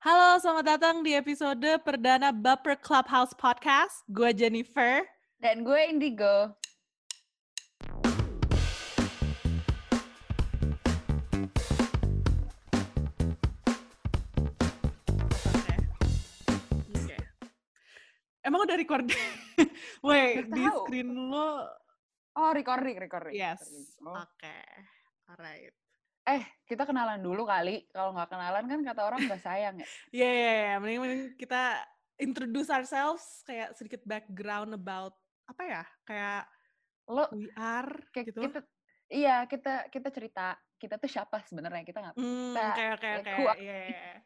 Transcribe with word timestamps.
Halo, 0.00 0.40
selamat 0.40 0.64
datang 0.64 0.96
di 1.04 1.12
episode 1.12 1.68
perdana 1.84 2.32
Baper 2.32 2.76
Clubhouse 2.80 3.36
Podcast. 3.36 4.00
Gue 4.08 4.32
Jennifer. 4.32 5.04
Dan 5.36 5.60
gue 5.60 5.80
Indigo. 5.92 6.56
Emang 18.40 18.64
udah 18.64 18.76
record? 18.76 19.04
Wait, 20.06 20.48
Nggak 20.48 20.56
di 20.56 20.64
tahu. 20.64 20.78
screen 20.88 21.08
lo. 21.28 21.68
Oh, 22.40 22.50
recording, 22.56 22.96
recording. 22.96 23.36
Yes. 23.36 23.60
Oh. 24.00 24.16
Oke. 24.16 24.56
Alright. 25.28 25.76
Eh, 26.30 26.42
kita 26.62 26.86
kenalan 26.86 27.18
dulu 27.18 27.42
kali. 27.42 27.90
Kalau 27.90 28.14
nggak 28.14 28.30
kenalan 28.30 28.64
kan 28.70 28.80
kata 28.86 29.00
orang 29.02 29.20
nggak 29.26 29.42
sayang 29.42 29.74
ya. 29.82 29.86
Ya, 30.14 30.30
ya, 30.30 30.52
ya. 30.54 30.74
Mending, 30.78 31.00
mending 31.02 31.22
kita 31.34 31.82
introduce 32.20 32.70
ourselves, 32.70 33.42
kayak 33.42 33.74
sedikit 33.74 34.02
background 34.06 34.70
about 34.76 35.18
apa 35.50 35.62
ya? 35.66 35.82
Kayak 36.06 36.42
Lo 37.10 37.26
we 37.34 37.50
are 37.58 37.90
kayak 38.14 38.30
gitu. 38.30 38.46
kita 38.46 38.60
iya 39.10 39.42
kita 39.50 39.90
kita 39.90 40.08
cerita 40.14 40.54
kita 40.78 40.94
tuh 40.94 41.10
siapa 41.10 41.42
sebenarnya 41.42 41.82
kita 41.82 41.98
nggak 41.98 42.14
Hmm, 42.14 42.54
who 42.54 43.50
are 43.50 43.58
Iya, 43.58 43.76
iya, 43.82 43.98
iya. 43.98 44.18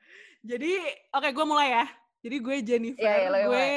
Jadi, 0.45 0.73
oke 1.17 1.29
gue 1.33 1.47
mulai 1.49 1.69
ya. 1.73 1.87
Jadi 2.21 2.37
gue 2.41 2.57
Jennifer, 2.61 3.01
Iya, 3.01 3.15
iya, 3.17 3.29
lo 3.33 3.39
yang 3.41 3.51
gue 3.53 3.69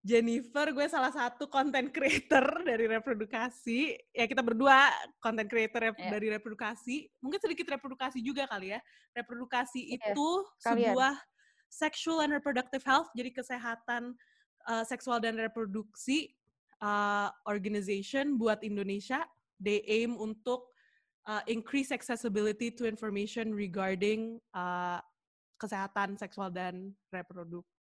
Jennifer, 0.00 0.72
gue 0.72 0.86
salah 0.88 1.12
satu 1.12 1.44
content 1.52 1.92
creator 1.92 2.40
dari 2.68 2.88
reprodukasi. 2.88 3.92
Ya 4.16 4.24
kita 4.24 4.40
berdua 4.40 4.88
content 5.20 5.44
creator 5.44 5.92
rep- 5.92 6.00
Iya. 6.00 6.10
dari 6.16 6.26
reprodukasi. 6.32 7.04
Mungkin 7.20 7.36
sedikit 7.36 7.68
reprodukasi 7.68 8.24
juga 8.24 8.48
kali 8.48 8.72
ya. 8.72 8.80
Reprodukasi 9.12 9.92
Iya, 9.92 10.16
itu 10.16 10.28
sekalian. 10.56 10.96
sebuah 10.96 11.14
sexual 11.70 12.18
and 12.24 12.32
reproductive 12.32 12.82
health, 12.82 13.12
jadi 13.14 13.30
kesehatan 13.30 14.16
uh, 14.66 14.82
seksual 14.82 15.20
dan 15.22 15.38
reproduksi 15.38 16.32
uh, 16.82 17.28
organization 17.46 18.40
buat 18.40 18.64
Indonesia. 18.64 19.22
They 19.60 19.84
aim 19.84 20.16
untuk 20.16 20.72
uh, 21.28 21.44
increase 21.44 21.92
accessibility 21.92 22.72
to 22.72 22.88
information 22.88 23.52
regarding 23.52 24.40
uh, 24.56 24.98
kesehatan 25.60 26.16
seksual 26.16 26.48
dan 26.48 26.96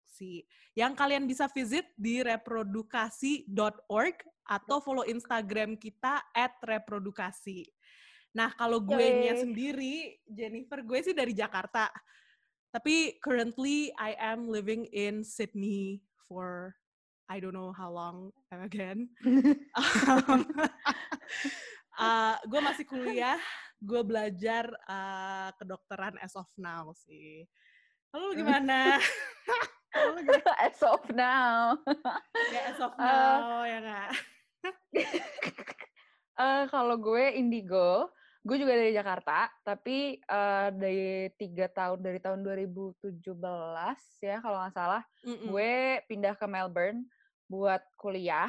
reproduksi. 0.08 0.48
Yang 0.72 0.92
kalian 0.96 1.24
bisa 1.28 1.44
visit 1.52 1.86
di 1.96 2.24
reprodukasi.org 2.24 4.16
atau 4.48 4.80
follow 4.80 5.04
Instagram 5.04 5.76
kita 5.76 6.24
at 6.32 6.56
reprodukasi. 6.64 7.68
Nah, 8.32 8.52
kalau 8.56 8.80
gue 8.80 9.04
nya 9.24 9.36
sendiri, 9.36 10.16
Jennifer, 10.24 10.80
gue 10.80 10.98
sih 11.04 11.12
dari 11.12 11.36
Jakarta. 11.36 11.92
Tapi 12.72 13.20
currently 13.20 13.92
I 13.96 14.16
am 14.16 14.48
living 14.48 14.88
in 14.92 15.24
Sydney 15.24 16.04
for 16.28 16.76
I 17.28 17.40
don't 17.40 17.52
know 17.52 17.72
how 17.76 17.92
long 17.92 18.32
again. 18.52 19.12
Um, 19.76 20.48
uh, 22.00 22.36
gue 22.48 22.60
masih 22.60 22.88
kuliah, 22.88 23.40
gue 23.80 24.00
belajar 24.00 24.68
uh, 24.88 25.52
kedokteran 25.60 26.16
as 26.24 26.32
of 26.36 26.48
now 26.56 26.92
sih. 26.96 27.44
Lu 28.16 28.32
gimana? 28.32 28.96
As 30.66 30.80
of 30.82 31.02
now. 31.10 31.78
Ya 32.54 32.60
as 32.70 32.80
of 32.80 32.92
Uh, 32.94 33.02
now, 33.02 33.62
ya 33.64 33.78
nggak? 33.80 34.08
Eh, 36.38 36.64
kalau 36.70 36.94
gue 36.94 37.34
Indigo, 37.34 38.14
gue 38.46 38.56
juga 38.56 38.78
dari 38.78 38.94
Jakarta, 38.94 39.50
tapi 39.66 40.14
eh, 40.16 40.68
dari 40.70 41.26
tiga 41.34 41.66
tahun 41.66 41.98
dari 41.98 42.22
tahun 42.22 42.46
2017 42.46 43.26
ya 44.22 44.38
kalau 44.38 44.62
nggak 44.62 44.70
salah, 44.70 45.02
Mm-mm. 45.26 45.50
gue 45.50 45.72
pindah 46.06 46.38
ke 46.38 46.46
Melbourne 46.46 47.10
buat 47.50 47.82
kuliah. 47.98 48.46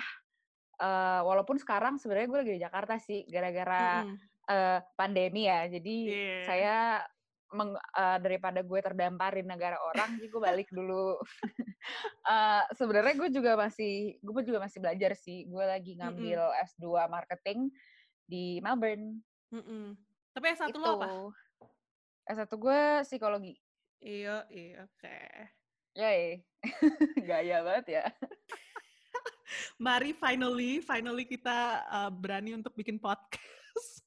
Eh, 0.78 1.22
walaupun 1.26 1.58
sekarang 1.58 1.98
sebenarnya 1.98 2.30
gue 2.30 2.40
lagi 2.40 2.54
di 2.56 2.62
Jakarta 2.62 2.94
sih, 3.02 3.26
gara-gara 3.26 4.06
eh, 4.46 4.80
pandemi 4.94 5.50
ya. 5.50 5.66
Jadi 5.66 5.96
Iya. 6.06 6.38
saya 6.46 6.78
meng- 7.54 7.78
eh, 7.78 8.18
daripada 8.22 8.60
gue 8.62 8.80
terdamparin 8.82 9.48
negara 9.48 9.78
orang, 9.82 10.18
jadi 10.18 10.28
gue 10.30 10.42
balik 10.42 10.70
dulu. 10.72 11.18
Eh, 12.30 12.64
sebenarnya 12.78 13.16
gue 13.18 13.30
juga 13.34 13.58
masih, 13.58 14.20
gue 14.22 14.44
juga 14.46 14.62
masih 14.62 14.78
belajar 14.84 15.18
sih. 15.18 15.50
Gue 15.50 15.66
lagi 15.66 15.98
ngambil 15.98 16.38
S2 16.76 17.10
marketing 17.10 17.74
di 18.30 18.62
Melbourne. 18.62 19.18
Mm-mm. 19.50 19.98
Tapi 20.36 20.46
yang 20.54 20.60
satu 20.60 20.78
itu. 20.78 20.84
lo 20.84 21.00
apa? 21.02 21.08
S1 22.30 22.52
gue 22.54 22.82
psikologi. 23.08 23.58
Iya, 24.06 24.46
iya, 24.54 24.86
oke. 24.86 25.18
Yay. 25.98 26.46
Gaya 27.30 27.66
banget 27.66 27.86
ya. 27.90 28.06
Mari 29.86 30.14
finally, 30.14 30.80
finally 30.86 31.26
kita 31.26 31.82
uh, 31.90 32.12
berani 32.14 32.54
untuk 32.54 32.78
bikin 32.78 33.02
podcast. 33.02 34.06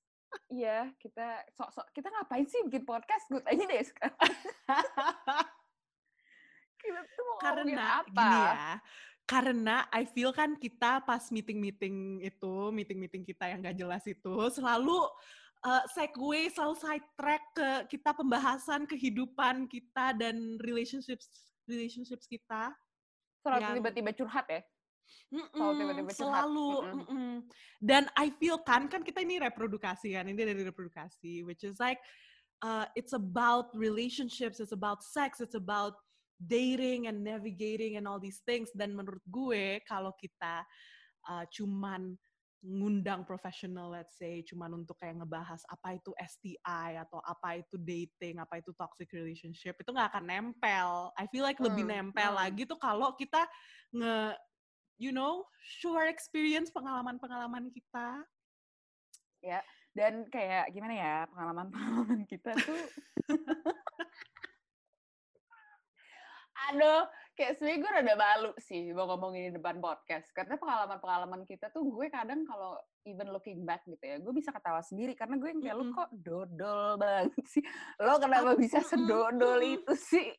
Iya, 0.52 0.92
kita 1.00 1.48
sok-sok 1.56 1.92
kita 1.96 2.08
ngapain 2.12 2.44
sih 2.48 2.60
bikin 2.68 2.84
podcast? 2.84 3.24
Gue 3.28 3.40
tanya 3.44 3.64
deh 3.68 3.84
sekarang. 3.84 4.16
Kita 6.82 6.98
tuh 6.98 7.24
mau 7.30 7.38
karena 7.38 8.02
apa? 8.02 8.10
gini 8.10 8.38
ya 8.42 8.74
karena 9.22 9.76
I 9.94 10.02
feel 10.04 10.34
kan 10.34 10.58
kita 10.58 11.00
pas 11.06 11.30
meeting-meeting 11.30 12.26
itu 12.26 12.54
meeting-meeting 12.74 13.22
kita 13.22 13.54
yang 13.54 13.62
gak 13.62 13.78
jelas 13.78 14.02
itu 14.04 14.34
selalu 14.50 14.98
uh, 15.62 15.84
segue 15.94 16.50
selalu 16.50 16.74
side 16.76 17.06
track 17.14 17.42
ke 17.54 17.68
kita 17.96 18.10
pembahasan 18.12 18.82
kehidupan 18.84 19.70
kita 19.70 20.12
dan 20.18 20.58
relationships 20.60 21.54
relationships 21.70 22.26
kita 22.26 22.74
Selalu 23.42 23.62
yang- 23.62 23.76
tiba-tiba 23.82 24.10
curhat 24.14 24.46
ya? 24.46 24.62
Tiba-tiba 25.32 26.12
curhat. 26.12 26.20
selalu 26.20 26.70
Mm-mm. 26.84 26.96
mm-mm. 27.08 27.32
dan 27.80 28.04
I 28.20 28.28
feel 28.36 28.60
kan 28.60 28.86
kan 28.92 29.00
kita 29.00 29.24
ini 29.24 29.40
reprodukasi 29.40 30.12
kan 30.12 30.28
ini 30.28 30.36
dari 30.36 30.60
reprodukasi 30.60 31.40
which 31.48 31.64
is 31.64 31.80
like 31.80 31.98
uh, 32.60 32.84
it's 32.92 33.16
about 33.16 33.72
relationships 33.72 34.60
it's 34.60 34.76
about 34.76 35.00
sex 35.00 35.40
it's 35.40 35.56
about 35.56 35.96
dating 36.42 37.06
and 37.08 37.24
navigating 37.24 37.96
and 37.96 38.04
all 38.04 38.20
these 38.20 38.42
things 38.44 38.68
dan 38.76 38.92
menurut 38.92 39.22
gue 39.30 39.80
kalau 39.88 40.12
kita 40.20 40.66
uh, 41.30 41.44
cuman 41.48 42.18
ngundang 42.62 43.26
profesional 43.26 43.90
let's 43.90 44.14
say 44.14 44.38
cuman 44.46 44.70
untuk 44.86 44.94
kayak 45.02 45.18
ngebahas 45.18 45.58
apa 45.66 45.98
itu 45.98 46.14
STI 46.14 46.94
atau 47.02 47.18
apa 47.26 47.58
itu 47.58 47.74
dating 47.74 48.38
apa 48.38 48.62
itu 48.62 48.70
toxic 48.78 49.10
relationship 49.10 49.74
itu 49.82 49.90
nggak 49.90 50.14
akan 50.14 50.24
nempel 50.30 51.10
I 51.18 51.26
feel 51.26 51.42
like 51.42 51.58
lebih 51.58 51.82
Hmm, 51.82 52.14
nempel 52.14 52.30
hmm. 52.30 52.38
lagi 52.38 52.62
tuh 52.62 52.78
kalau 52.78 53.18
kita 53.18 53.50
nge 53.90 54.38
you 54.96 55.14
know 55.14 55.44
share 55.62 56.10
experience 56.10 56.68
pengalaman-pengalaman 56.74 57.70
kita 57.70 58.24
Dan 59.92 60.24
kayak 60.32 60.72
gimana 60.72 60.94
ya 60.94 61.16
pengalaman-pengalaman 61.28 62.24
kita 62.32 62.56
tuh. 62.56 62.84
Aduh, 66.70 67.10
kayak 67.34 67.58
sebenernya 67.58 67.82
gue 67.82 67.90
rada 67.90 68.14
malu 68.14 68.52
sih 68.62 68.94
mau 68.94 69.10
ngomongin 69.10 69.50
di 69.50 69.52
depan 69.58 69.82
podcast. 69.82 70.30
Karena 70.30 70.54
pengalaman-pengalaman 70.56 71.42
kita 71.44 71.74
tuh 71.74 71.84
gue 71.90 72.06
kadang 72.06 72.46
kalau 72.46 72.78
even 73.02 73.34
looking 73.34 73.66
back 73.66 73.82
gitu 73.84 74.00
ya, 74.00 74.16
gue 74.22 74.32
bisa 74.32 74.54
ketawa 74.54 74.78
sendiri. 74.80 75.12
Karena 75.18 75.36
gue 75.42 75.48
yang 75.50 75.60
kayak, 75.60 75.76
lu 75.76 75.84
Mm-mm. 75.90 75.98
kok 75.98 76.10
dodol 76.22 76.96
banget 77.02 77.44
sih. 77.50 77.64
Lo 77.98 78.16
kenapa 78.22 78.54
bisa 78.54 78.78
sedodol 78.80 79.58
itu 79.60 79.92
sih? 79.98 80.32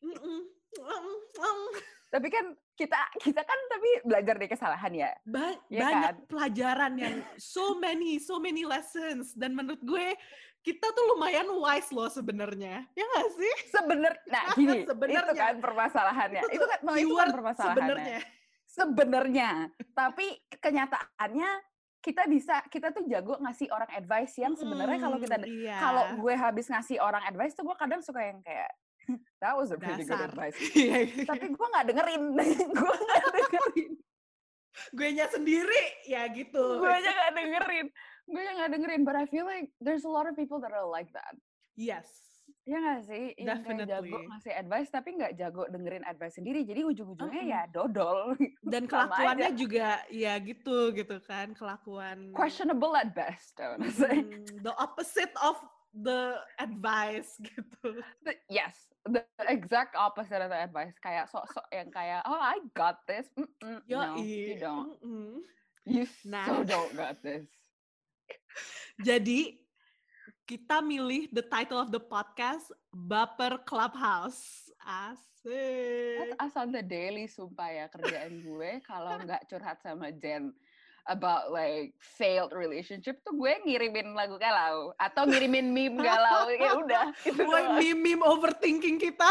Tapi 2.14 2.30
kan 2.30 2.46
kita 2.78 2.94
kita 3.18 3.42
kan 3.42 3.58
tapi 3.66 3.90
belajar 4.06 4.38
dari 4.38 4.46
kesalahan 4.46 4.92
ya. 4.94 5.10
Ba- 5.26 5.58
Iya 5.66 5.80
banyak 5.82 6.14
kan? 6.14 6.26
pelajaran 6.30 6.92
yang 6.94 7.16
so 7.34 7.74
many 7.74 8.22
so 8.22 8.38
many 8.38 8.62
lessons 8.62 9.34
dan 9.34 9.58
menurut 9.58 9.82
gue 9.82 10.14
kita 10.62 10.86
tuh 10.94 11.04
lumayan 11.12 11.50
wise 11.58 11.90
loh 11.90 12.06
sebenarnya 12.08 12.86
ya 12.94 13.04
nggak 13.04 13.28
sih 13.36 13.54
Sebener, 13.68 14.14
nah 14.32 14.54
gini, 14.56 14.86
itu 14.86 14.94
Sebenarnya. 14.94 15.34
kan 15.36 15.56
permasalahannya. 15.60 16.40
Itu 16.40 16.48
Itu, 16.56 16.64
kan, 16.64 16.78
no, 16.80 16.92
itu 16.94 17.14
kan 17.18 17.28
permasalahannya. 17.34 17.74
sebenarnya 17.82 18.20
sebenarnya 18.64 19.50
tapi 19.98 20.26
kenyataannya 20.58 21.50
kita 22.04 22.28
bisa 22.28 22.60
kita 22.68 22.92
tuh 22.92 23.08
jago 23.08 23.40
ngasih 23.40 23.72
orang 23.72 23.88
advice 23.96 24.36
yang 24.36 24.52
sebenarnya 24.52 24.98
kalau 25.00 25.16
kita 25.16 25.40
iya. 25.48 25.80
kalau 25.80 26.04
gue 26.20 26.34
habis 26.36 26.68
ngasih 26.68 27.00
orang 27.00 27.24
advice 27.24 27.56
tuh 27.56 27.64
gue 27.64 27.76
kadang 27.80 28.04
suka 28.04 28.20
yang 28.20 28.44
kayak 28.44 28.68
that 29.40 29.54
was 29.54 29.70
a 29.70 29.78
pretty 29.78 30.04
good 30.04 30.16
Dasar. 30.18 30.30
advice. 30.32 30.56
Iya, 30.76 30.96
iya. 31.06 31.24
tapi 31.24 31.46
gue 31.50 31.66
nggak 31.66 31.86
dengerin. 31.90 32.22
Gue 32.74 32.96
nggak 32.98 33.24
dengerin. 33.36 33.92
Gue 34.90 35.08
nya 35.14 35.26
sendiri 35.30 35.82
ya 36.04 36.26
gitu. 36.30 36.82
Gue 36.82 36.90
aja 36.90 37.10
nggak 37.10 37.32
dengerin. 37.38 37.86
Gue 38.26 38.40
aja 38.42 38.52
nggak 38.58 38.70
dengerin 38.74 39.02
but 39.06 39.14
I 39.14 39.26
feel 39.30 39.46
like 39.46 39.70
there's 39.78 40.02
a 40.02 40.10
lot 40.10 40.26
of 40.26 40.34
people 40.34 40.58
that 40.64 40.74
are 40.74 40.86
like 40.86 41.08
that. 41.14 41.34
Yes. 41.78 42.06
Ya 42.64 42.80
nggak 42.80 43.00
sih? 43.04 43.24
Yang 43.36 43.60
kayak 43.64 43.88
jago 43.88 44.18
ngasih 44.24 44.52
advice 44.56 44.88
tapi 44.88 45.08
nggak 45.16 45.32
jago 45.36 45.68
dengerin 45.68 46.04
advice 46.04 46.36
sendiri. 46.40 46.64
Jadi 46.64 46.80
ujung-ujungnya 46.80 47.42
Mm-mm. 47.44 47.54
ya 47.54 47.62
dodol. 47.68 48.34
Dan 48.64 48.88
kelakuannya 48.88 49.52
juga 49.52 50.00
ya 50.08 50.36
gitu 50.40 50.92
gitu 50.96 51.20
kan 51.24 51.52
kelakuan 51.52 52.32
questionable 52.32 52.96
at 52.96 53.12
best 53.12 53.56
I 53.60 53.76
wanna 53.76 53.92
say. 53.92 54.24
Hmm, 54.24 54.64
the 54.64 54.72
opposite 54.80 55.32
of 55.40 55.60
the 55.94 56.42
advice 56.58 57.38
gitu. 57.46 58.02
The, 58.26 58.34
yes, 58.50 58.74
the 59.06 59.22
exact 59.46 59.94
opposite 59.94 60.42
of 60.42 60.50
the 60.50 60.60
advice. 60.66 60.94
Kayak 60.98 61.30
sok-sok 61.30 61.66
yang 61.70 61.88
kayak, 61.94 62.26
oh 62.26 62.38
I 62.38 62.58
got 62.74 63.06
this. 63.06 63.30
Mm-mm. 63.38 63.78
Yo, 63.86 64.02
no, 64.02 64.18
you 64.18 64.58
don't. 64.58 64.98
Mm-mm. 65.00 65.42
You 65.86 66.04
Nah. 66.24 66.46
so 66.48 66.64
don't 66.64 66.92
got 66.96 67.20
this. 67.22 67.46
Jadi 69.08 69.60
kita 70.44 70.80
milih 70.80 71.28
the 71.32 71.44
title 71.44 71.80
of 71.80 71.92
the 71.92 72.00
podcast 72.00 72.72
Baper 72.92 73.60
Clubhouse. 73.64 74.68
Asik. 74.84 76.20
That's 76.20 76.36
us 76.40 76.54
on 76.56 76.72
the 76.72 76.84
daily, 76.84 77.28
sumpah 77.28 77.68
ya 77.72 77.86
kerjaan 77.88 78.44
gue. 78.44 78.80
Kalau 78.84 79.16
nggak 79.24 79.48
curhat 79.48 79.80
sama 79.80 80.12
Jen 80.12 80.52
about 81.06 81.52
like 81.52 81.92
failed 82.00 82.50
relationship 82.50 83.20
tuh 83.20 83.36
gue 83.36 83.52
ngirimin 83.62 84.16
lagu 84.16 84.36
galau 84.36 84.92
atau 84.96 85.28
ngirimin 85.28 85.68
meme 85.68 86.00
galau 86.00 86.48
ya 86.48 86.72
udah 86.74 87.04
itu 87.28 87.40
Woi, 87.40 87.60
doang. 87.60 87.76
meme-meme 87.76 88.24
overthinking 88.24 88.96
kita. 88.96 89.28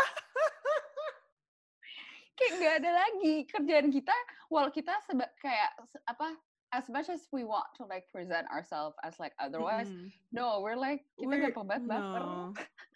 kayak 2.34 2.52
nggak 2.58 2.76
ada 2.82 2.92
lagi 2.98 3.34
kerjaan 3.46 3.88
kita 3.90 4.16
well 4.50 4.66
kita 4.68 4.90
seba 5.06 5.30
kayak 5.38 5.70
apa 6.10 6.34
as 6.74 6.90
much 6.90 7.06
as 7.06 7.30
we 7.30 7.46
want 7.46 7.70
to 7.78 7.86
like 7.86 8.10
present 8.10 8.50
ourselves 8.50 8.98
as 9.06 9.14
like 9.22 9.38
otherwise 9.38 9.86
Mm-mm. 9.86 10.10
no 10.34 10.58
we're 10.58 10.74
like 10.74 11.06
kita 11.16 11.30
We're- 11.30 11.54
gampang 11.54 11.70
banget 11.70 11.86
baper 11.94 12.22
no. 12.26 12.50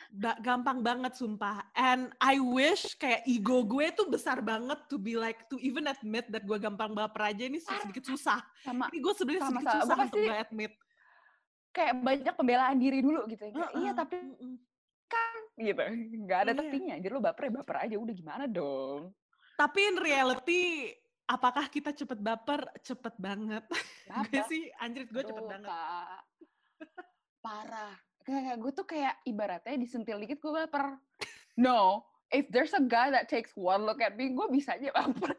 Ba- 0.10 0.40
gampang 0.40 0.80
banget 0.80 1.14
sumpah. 1.14 1.68
And 1.74 2.10
I 2.18 2.40
wish 2.40 2.96
kayak 2.96 3.26
ego 3.26 3.62
gue 3.62 3.92
tuh 3.92 4.08
besar 4.08 4.40
banget 4.40 4.80
to 4.88 4.96
be 4.96 5.14
like 5.14 5.48
to 5.48 5.60
even 5.60 5.84
admit 5.84 6.28
that 6.30 6.42
gue 6.42 6.58
gampang 6.58 6.92
baper 6.92 7.28
aja 7.28 7.44
ini 7.44 7.60
sedikit 7.60 8.08
susah. 8.08 8.40
sama 8.62 8.88
Ini 8.88 9.00
gue 9.00 9.14
sebenarnya 9.14 9.44
sedikit 9.46 9.68
susah 9.76 9.96
Gue 9.96 10.06
untuk 10.08 10.22
gak 10.24 10.42
admit. 10.48 10.74
kayak 11.70 11.94
banyak 12.00 12.34
pembelaan 12.34 12.78
diri 12.78 13.00
dulu 13.00 13.28
gitu 13.28 13.44
ya. 13.44 13.52
Kayak, 13.52 13.72
iya 13.76 13.84
Heeh, 13.84 13.94
tapi 13.94 14.16
mm-mm. 14.18 14.54
kan 15.06 15.40
gitu 15.56 15.82
nggak 16.24 16.40
ada 16.40 16.52
Iya. 16.52 16.60
tepinya 16.60 16.96
jadi 16.98 17.12
lo 17.12 17.22
baper 17.22 17.44
ya 17.44 17.52
baper 17.56 17.76
aja 17.80 17.96
udah 17.96 18.14
gimana 18.14 18.44
dong 18.46 19.14
Tapi 19.54 19.80
in 19.84 19.98
reality, 19.98 20.94
apakah 21.26 21.66
kita 21.66 21.90
cepet 21.90 22.18
baper? 22.18 22.62
Cepet 22.80 23.18
banget. 23.18 23.66
gue 24.30 24.42
sih, 24.46 24.70
anjrit 24.78 25.10
gue 25.10 25.24
cepet 25.26 25.44
banget. 25.44 25.66
Kak. 25.66 26.22
parah 27.40 27.98
kayak 28.28 28.60
gue 28.60 28.72
tuh 28.74 28.84
kayak 28.84 29.16
ibaratnya 29.24 29.74
disentil 29.74 30.20
dikit 30.20 30.38
gue 30.38 30.52
baper 30.54 31.00
no 31.56 32.04
if 32.28 32.44
there's 32.48 32.74
a 32.74 32.84
guy 32.84 33.08
that 33.08 33.26
takes 33.26 33.56
one 33.56 33.82
look 33.82 33.98
at 33.98 34.14
me 34.14 34.30
gue 34.30 34.48
bisa 34.50 34.76
aja 34.76 34.92
baper 34.92 35.32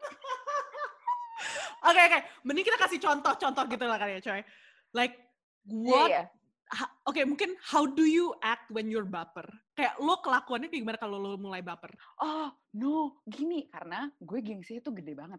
Oke, 1.81 2.00
oke. 2.02 2.19
Mending 2.43 2.67
kita 2.67 2.75
kasih 2.76 2.99
contoh-contoh 2.99 3.64
gitu 3.69 3.85
lah 3.87 3.94
kan 3.94 4.11
ya, 4.11 4.19
coy. 4.19 4.43
Like, 4.90 5.14
what 5.64 6.11
Iya, 6.11 6.26
iya. 6.26 6.75
ha- 6.75 6.94
oke 7.06 7.23
mungkin 7.25 7.55
how 7.62 7.87
do 7.87 8.02
you 8.02 8.35
act 8.40 8.67
when 8.69 8.90
you're 8.90 9.06
baper? 9.06 9.46
Kayak 9.73 9.94
lo 9.96 10.19
kelakuannya 10.19 10.67
kayak 10.67 10.82
gimana 10.82 10.99
kalau 10.99 11.17
lo 11.17 11.38
mulai 11.38 11.62
baper? 11.62 11.94
oh 12.19 12.50
no 12.75 13.23
gini 13.25 13.70
karena 13.70 14.11
gue 14.12 14.38
gengsi 14.40 14.82
itu 14.82 14.90
gede 14.90 15.14
banget 15.14 15.38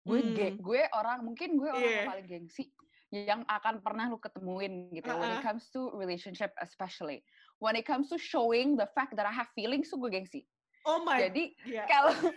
gue 0.00 0.20
Hmm. 0.20 0.56
gue 0.58 0.80
orang 0.92 1.24
mungkin 1.24 1.56
gue 1.56 1.68
orang 1.68 1.80
yang 1.82 2.04
Iya. 2.04 2.10
paling 2.12 2.28
gengsi 2.28 2.64
yang 3.10 3.42
akan 3.50 3.82
pernah 3.82 4.06
lu 4.06 4.22
ketemuin 4.22 4.94
gitu 4.94 5.10
when 5.18 5.34
it 5.34 5.42
comes 5.42 5.66
to 5.74 5.90
relationship 5.98 6.54
especially. 6.62 7.26
When 7.58 7.74
it 7.74 7.84
comes 7.84 8.08
to 8.14 8.16
showing 8.16 8.78
the 8.78 8.86
fact 8.94 9.18
that 9.18 9.26
I 9.26 9.34
have 9.34 9.50
feelings 9.52 9.90
tuh 9.90 9.98
gue 9.98 10.14
gengsi. 10.14 10.46
Oh 10.86 11.02
my 11.04 11.18
jadi 11.18 11.52
yeah. 11.68 11.84
kalau 11.90 12.14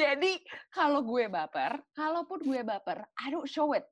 jadi 0.00 0.32
kalau 0.72 1.00
gue 1.04 1.28
baper 1.28 1.78
kalaupun 1.94 2.40
gue 2.42 2.60
baper 2.64 3.04
I 3.20 3.28
don't 3.30 3.48
show 3.48 3.72
it. 3.76 3.84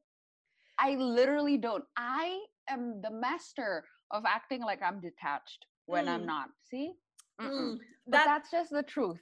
I 0.79 0.95
literally 0.95 1.59
don't. 1.59 1.85
I 1.99 2.39
am 2.71 3.03
the 3.03 3.11
master 3.11 3.83
of 4.15 4.23
acting 4.25 4.63
like 4.63 4.81
I'm 4.81 5.03
detached 5.03 5.67
when 5.91 6.07
I'm 6.07 6.23
Hmm. 6.23 6.33
not. 6.33 6.49
See? 6.71 6.95
Mm. 7.39 7.79
But 8.07 8.25
that 8.25 8.27
that's 8.27 8.51
just 8.51 8.71
the 8.71 8.83
truth. 8.83 9.21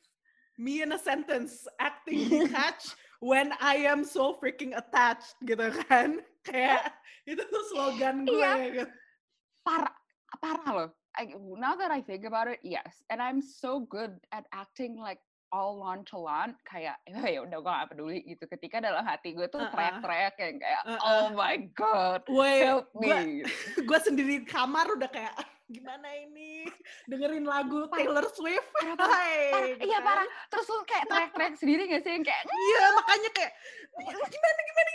Me 0.56 0.80
in 0.80 0.92
a 0.92 1.00
sentence 1.00 1.68
acting 1.80 2.28
detached 2.32 2.96
when 3.20 3.52
I 3.60 3.88
am 3.88 4.04
so 4.04 4.36
freaking 4.36 4.76
attached 4.76 5.36
gitu 5.44 5.72
kan. 5.88 6.20
Kayak 6.46 6.94
itu 7.26 7.42
tuh 7.42 7.64
slogan 7.74 8.22
gue. 8.22 8.38
Iya. 8.38 8.54
gitu. 8.82 8.90
parah 9.66 9.94
parah 10.38 10.70
loh 10.70 10.90
I, 11.18 11.34
now 11.58 11.74
that 11.74 11.90
I 11.90 11.98
think 12.06 12.22
about 12.22 12.46
it 12.46 12.62
yes 12.62 13.02
and 13.10 13.18
I'm 13.18 13.42
so 13.42 13.82
good 13.82 14.14
at 14.30 14.46
acting 14.54 14.94
like 14.94 15.18
all 15.52 15.78
nonchalant 15.78 16.54
kayak 16.62 16.96
"Ya, 17.10 17.22
ya 17.26 17.40
udah 17.42 17.58
gue 17.58 17.72
gak 17.72 17.88
peduli 17.94 18.18
gitu 18.24 18.44
ketika 18.46 18.80
dalam 18.80 19.02
hati 19.02 19.32
gue 19.32 19.46
tuh 19.46 19.62
teriak-teriak 19.70 20.34
yang 20.38 20.56
kayak 20.58 20.82
Uh-uh. 20.84 21.00
oh 21.02 21.26
my 21.32 21.56
god 21.72 22.22
help 22.26 22.86
me 22.96 23.42
gue 23.88 23.98
sendiri 24.02 24.42
di 24.42 24.46
kamar 24.46 24.86
udah 24.92 25.10
kayak 25.10 25.32
"Ah, 25.36 25.48
gimana 25.66 26.06
ini 26.14 26.62
dengerin 27.10 27.42
lagu. 27.42 27.90
Taylor 27.90 28.22
Swift. 28.30 28.70
Parah, 28.70 28.94
parah, 28.94 29.18
parah, 29.50 29.68
iya 29.82 29.98
kan. 29.98 30.06
parah 30.06 30.26
terus 30.46 30.66
lu 30.70 30.82
kayak 30.86 31.04
teriak-teriak 31.10 31.54
sendiri 31.58 31.82
gak 31.90 32.02
sih 32.06 32.12
yang 32.14 32.24
kayak 32.24 32.42
Iya, 32.46 32.82
makanya 32.94 33.30
kayak 33.34 33.52
gimana 33.96 34.26
gimana 34.28 34.60
gimana 34.62 34.90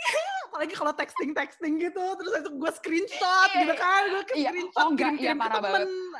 apalagi 0.52 0.74
kalau 0.76 0.92
texting 0.92 1.32
texting 1.32 1.74
gitu 1.80 2.04
terus 2.16 2.32
itu 2.40 2.50
gue 2.54 2.72
screenshot 2.72 3.48
Iya, 3.50 3.60
gitu 3.64 3.74
iya. 3.74 3.80
kan 3.80 4.02
gue 4.06 4.22
Iya, 4.32 4.50
screenshot 4.52 4.80
oh 4.80 4.88
enggak, 4.92 5.12
iya, 5.16 5.32
parah 5.36 5.60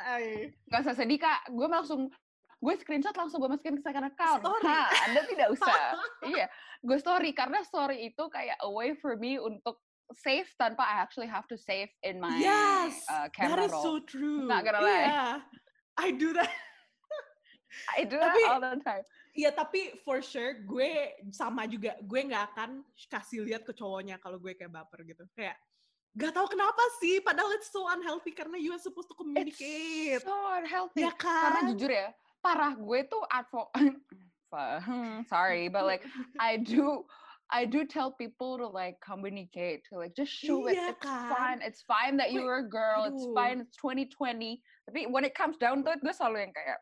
Ay. 0.03 0.51
gak 0.69 0.79
usah 0.85 0.95
sedih 0.97 1.19
kak 1.21 1.39
gue 1.49 1.67
langsung 1.69 2.01
gue 2.63 2.73
screenshot 2.79 3.11
langsung 3.11 3.43
gue 3.43 3.51
masukin 3.51 3.75
ke 3.75 3.83
second 3.83 4.07
account 4.07 4.39
Story. 4.39 4.63
Ha, 4.71 4.81
anda 5.11 5.21
tidak 5.27 5.47
usah. 5.51 5.75
Iya 6.31 6.47
gue 6.83 6.97
story 6.99 7.31
karena 7.31 7.63
story 7.63 8.11
itu 8.11 8.23
kayak 8.27 8.59
a 8.59 8.67
way 8.71 8.91
for 8.99 9.15
me 9.15 9.39
untuk 9.39 9.79
save 10.19 10.47
tanpa 10.59 10.83
I 10.83 10.99
actually 10.99 11.31
have 11.31 11.47
to 11.47 11.55
save 11.55 11.87
in 12.03 12.19
my 12.19 12.35
yes 12.39 13.07
uh, 13.07 13.27
that 13.27 13.35
camera 13.35 13.67
is 13.67 13.71
so 13.71 13.99
roll. 13.99 14.03
true. 14.03 14.43
Not 14.47 14.67
gonna 14.67 14.83
lie. 14.83 15.07
yeah 15.07 15.31
I 15.95 16.11
do 16.11 16.35
that. 16.35 16.51
I 17.97 18.05
do 18.05 18.19
that 18.19 18.35
Tapi- 18.35 18.47
all 18.51 18.61
the 18.63 18.79
time. 18.83 19.03
Iya 19.33 19.49
tapi 19.49 19.97
for 20.05 20.21
sure 20.21 20.61
gue 20.61 21.17
sama 21.33 21.65
juga 21.65 21.97
gue 22.03 22.21
nggak 22.21 22.53
akan 22.53 22.85
kasih 23.09 23.41
lihat 23.47 23.65
ke 23.65 23.73
cowoknya 23.73 24.21
kalau 24.21 24.37
gue 24.37 24.53
kayak 24.53 24.69
baper 24.69 25.07
gitu. 25.07 25.25
Kayak 25.33 25.57
gak 26.13 26.29
tahu 26.29 26.45
kenapa 26.45 26.83
sih 27.01 27.17
padahal 27.25 27.49
it's 27.57 27.73
so 27.73 27.89
unhealthy 27.89 28.29
karena 28.29 28.53
you 28.61 28.69
are 28.69 28.77
supposed 28.77 29.09
to 29.09 29.17
communicate. 29.17 30.21
It's 30.21 30.27
so 30.27 30.37
unhealthy. 30.53 31.01
Ya 31.01 31.09
karena 31.17 31.65
kan? 31.65 31.73
jujur 31.73 31.89
ya 31.89 32.13
parah 32.43 32.75
gue 32.75 32.99
tuh 33.07 33.23
advo 33.31 33.71
hmm, 34.53 35.23
sorry 35.25 35.71
but 35.71 35.87
like 35.87 36.03
I 36.37 36.59
do 36.59 37.07
I 37.53 37.65
do 37.65 37.85
tell 37.85 38.11
people 38.11 38.57
to 38.57 38.67
like 38.67 38.97
communicate 38.99 39.85
to 39.89 39.97
like 40.01 40.13
just 40.17 40.33
show 40.33 40.67
it 40.67 40.75
Iya 40.75 40.93
it's 40.93 41.05
kan? 41.05 41.29
fine 41.31 41.59
it's 41.63 41.81
fine 41.87 42.19
that 42.19 42.35
you 42.35 42.43
Wait, 42.43 42.51
are 42.51 42.61
a 42.65 42.69
girl 42.69 43.07
it's 43.07 43.23
aduh. 43.23 43.37
fine 43.37 43.57
it's 43.63 43.77
2020 43.79 44.59
tapi 44.89 45.07
when 45.07 45.23
it 45.23 45.33
comes 45.33 45.55
down 45.57 45.81
to 45.85 45.95
it 45.95 46.01
gue 46.03 46.11
selalu 46.13 46.49
yang 46.49 46.53
kayak 46.53 46.77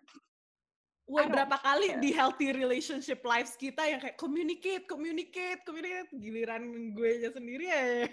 don't 1.12 1.32
berapa 1.36 1.58
kali 1.60 1.88
care. 1.92 2.00
di 2.00 2.10
healthy 2.16 2.48
relationship 2.56 3.20
lives 3.28 3.60
kita 3.60 3.84
yang 3.84 4.00
kayak 4.00 4.16
communicate, 4.16 4.88
communicate, 4.88 5.60
communicate. 5.68 6.08
Giliran 6.16 6.64
gue 6.96 7.12
nya 7.20 7.30
sendiri 7.36 7.68
ya. 7.68 8.08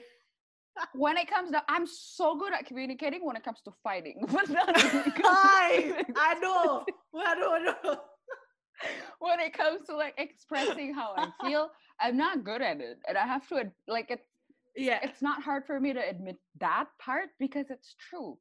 When 0.94 1.16
it 1.16 1.28
comes 1.28 1.50
down 1.50 1.62
I'm 1.68 1.87
so 1.87 2.37
good 2.38 2.52
at 2.52 2.66
communicating 2.66 3.25
when 3.25 3.37
it 3.37 3.44
comes 3.44 3.61
to 3.66 3.73
fighting 3.82 4.23
but 4.32 4.47
to 4.52 4.58
Hai, 5.25 5.70
feelings. 5.82 6.16
aduh, 6.16 6.85
waduh, 7.14 7.49
waduh. 7.54 7.99
when 9.18 9.40
it 9.40 9.52
comes 9.52 9.87
to 9.87 9.97
like 9.97 10.14
expressing 10.18 10.94
how 10.94 11.14
I 11.16 11.30
feel 11.42 11.70
I'm 12.00 12.16
not 12.16 12.44
good 12.44 12.62
at 12.62 12.80
it 12.80 12.99
and 13.08 13.18
I 13.18 13.26
have 13.26 13.47
to 13.50 13.70
like 13.87 14.11
it 14.11 14.23
Iya, 14.78 15.02
it's 15.02 15.18
not 15.18 15.42
hard 15.42 15.66
for 15.66 15.82
me 15.82 15.90
to 15.90 15.99
admit 15.99 16.38
that 16.62 16.87
part 17.02 17.35
because 17.42 17.66
it's 17.66 17.99
true. 17.99 18.38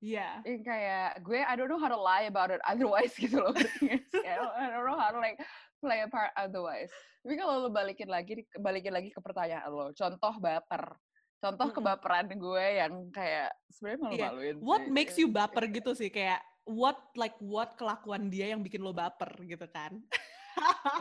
iya. 0.00 0.40
Yang 0.48 0.64
kayak 0.64 1.20
gue 1.20 1.44
I 1.44 1.52
don't 1.60 1.68
know 1.68 1.76
how 1.76 1.92
to 1.92 2.00
lie 2.00 2.24
about 2.24 2.48
it 2.48 2.64
otherwise 2.64 3.12
gitu 3.20 3.36
loh. 3.44 3.52
I 3.52 4.00
don't, 4.32 4.54
I 4.56 4.72
don't 4.72 4.88
know 4.88 4.96
how 4.96 5.12
to 5.12 5.20
like 5.20 5.36
play 5.84 6.00
a 6.00 6.08
part 6.08 6.32
otherwise. 6.40 6.88
Tapi 7.20 7.36
kalau 7.36 7.64
lo 7.64 7.68
balikin 7.68 8.08
lagi 8.08 8.48
balikin 8.56 8.96
lagi 8.96 9.12
ke 9.12 9.20
pertanyaan 9.20 9.68
lo, 9.68 9.92
contoh 9.92 10.34
baper. 10.40 10.96
Contoh 11.44 11.68
Mm-mm. 11.68 11.76
kebaperan 11.76 12.26
gue 12.32 12.64
yang 12.80 12.92
kayak 13.12 13.52
sebenarnya 13.68 14.00
Iya. 14.00 14.04
malu-maluin. 14.32 14.56
What 14.64 14.82
sih. 14.82 14.90
makes 14.90 15.14
you 15.20 15.28
baper 15.28 15.64
gitu 15.68 15.92
sih 15.92 16.08
kayak 16.08 16.40
what 16.64 16.96
like 17.14 17.36
what 17.38 17.76
kelakuan 17.76 18.32
dia 18.32 18.56
yang 18.56 18.64
bikin 18.64 18.80
lo 18.80 18.96
baper 18.96 19.28
gitu 19.44 19.68
kan? 19.68 20.00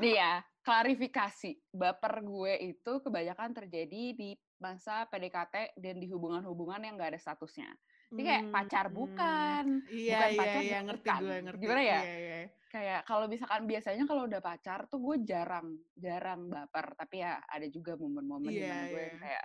Nih 0.04 0.20
ya, 0.20 0.44
klarifikasi. 0.68 1.56
Baper 1.72 2.14
gue 2.20 2.76
itu 2.76 2.94
kebanyakan 3.00 3.56
terjadi 3.56 4.04
di 4.12 4.30
masa 4.60 5.08
PDKT 5.08 5.80
dan 5.80 5.96
di 5.96 6.08
hubungan-hubungan 6.08 6.84
yang 6.84 6.96
gak 6.96 7.16
ada 7.16 7.22
statusnya. 7.22 7.72
Ini 8.14 8.22
kayak 8.22 8.44
pacar 8.54 8.86
Hmm, 8.88 8.96
bukan, 8.96 9.66
Iya, 9.90 10.14
bukan 10.14 10.30
iya, 10.30 10.38
pacar 10.38 10.62
iya, 10.62 10.80
ngerti 10.86 11.08
bukan. 11.10 11.22
gue, 11.26 11.38
ngerti. 11.50 11.62
Gimana 11.66 11.82
ya? 11.82 12.00
Iya, 12.06 12.16
iya. 12.22 12.38
Kayak 12.70 13.02
kalau 13.06 13.26
misalkan 13.30 13.62
biasanya 13.66 14.04
kalau 14.06 14.24
udah 14.26 14.42
pacar 14.42 14.80
tuh 14.90 15.00
gue 15.02 15.16
jarang, 15.26 15.68
jarang 15.94 16.42
baper. 16.46 16.86
Tapi 16.94 17.16
ya 17.22 17.42
ada 17.42 17.68
juga 17.70 17.98
momen-momen 17.98 18.50
Iya, 18.50 18.58
di 18.58 18.66
mana 18.70 18.86
gue 18.86 19.02
yang 19.02 19.18
iya. 19.18 19.24
kayak, 19.26 19.44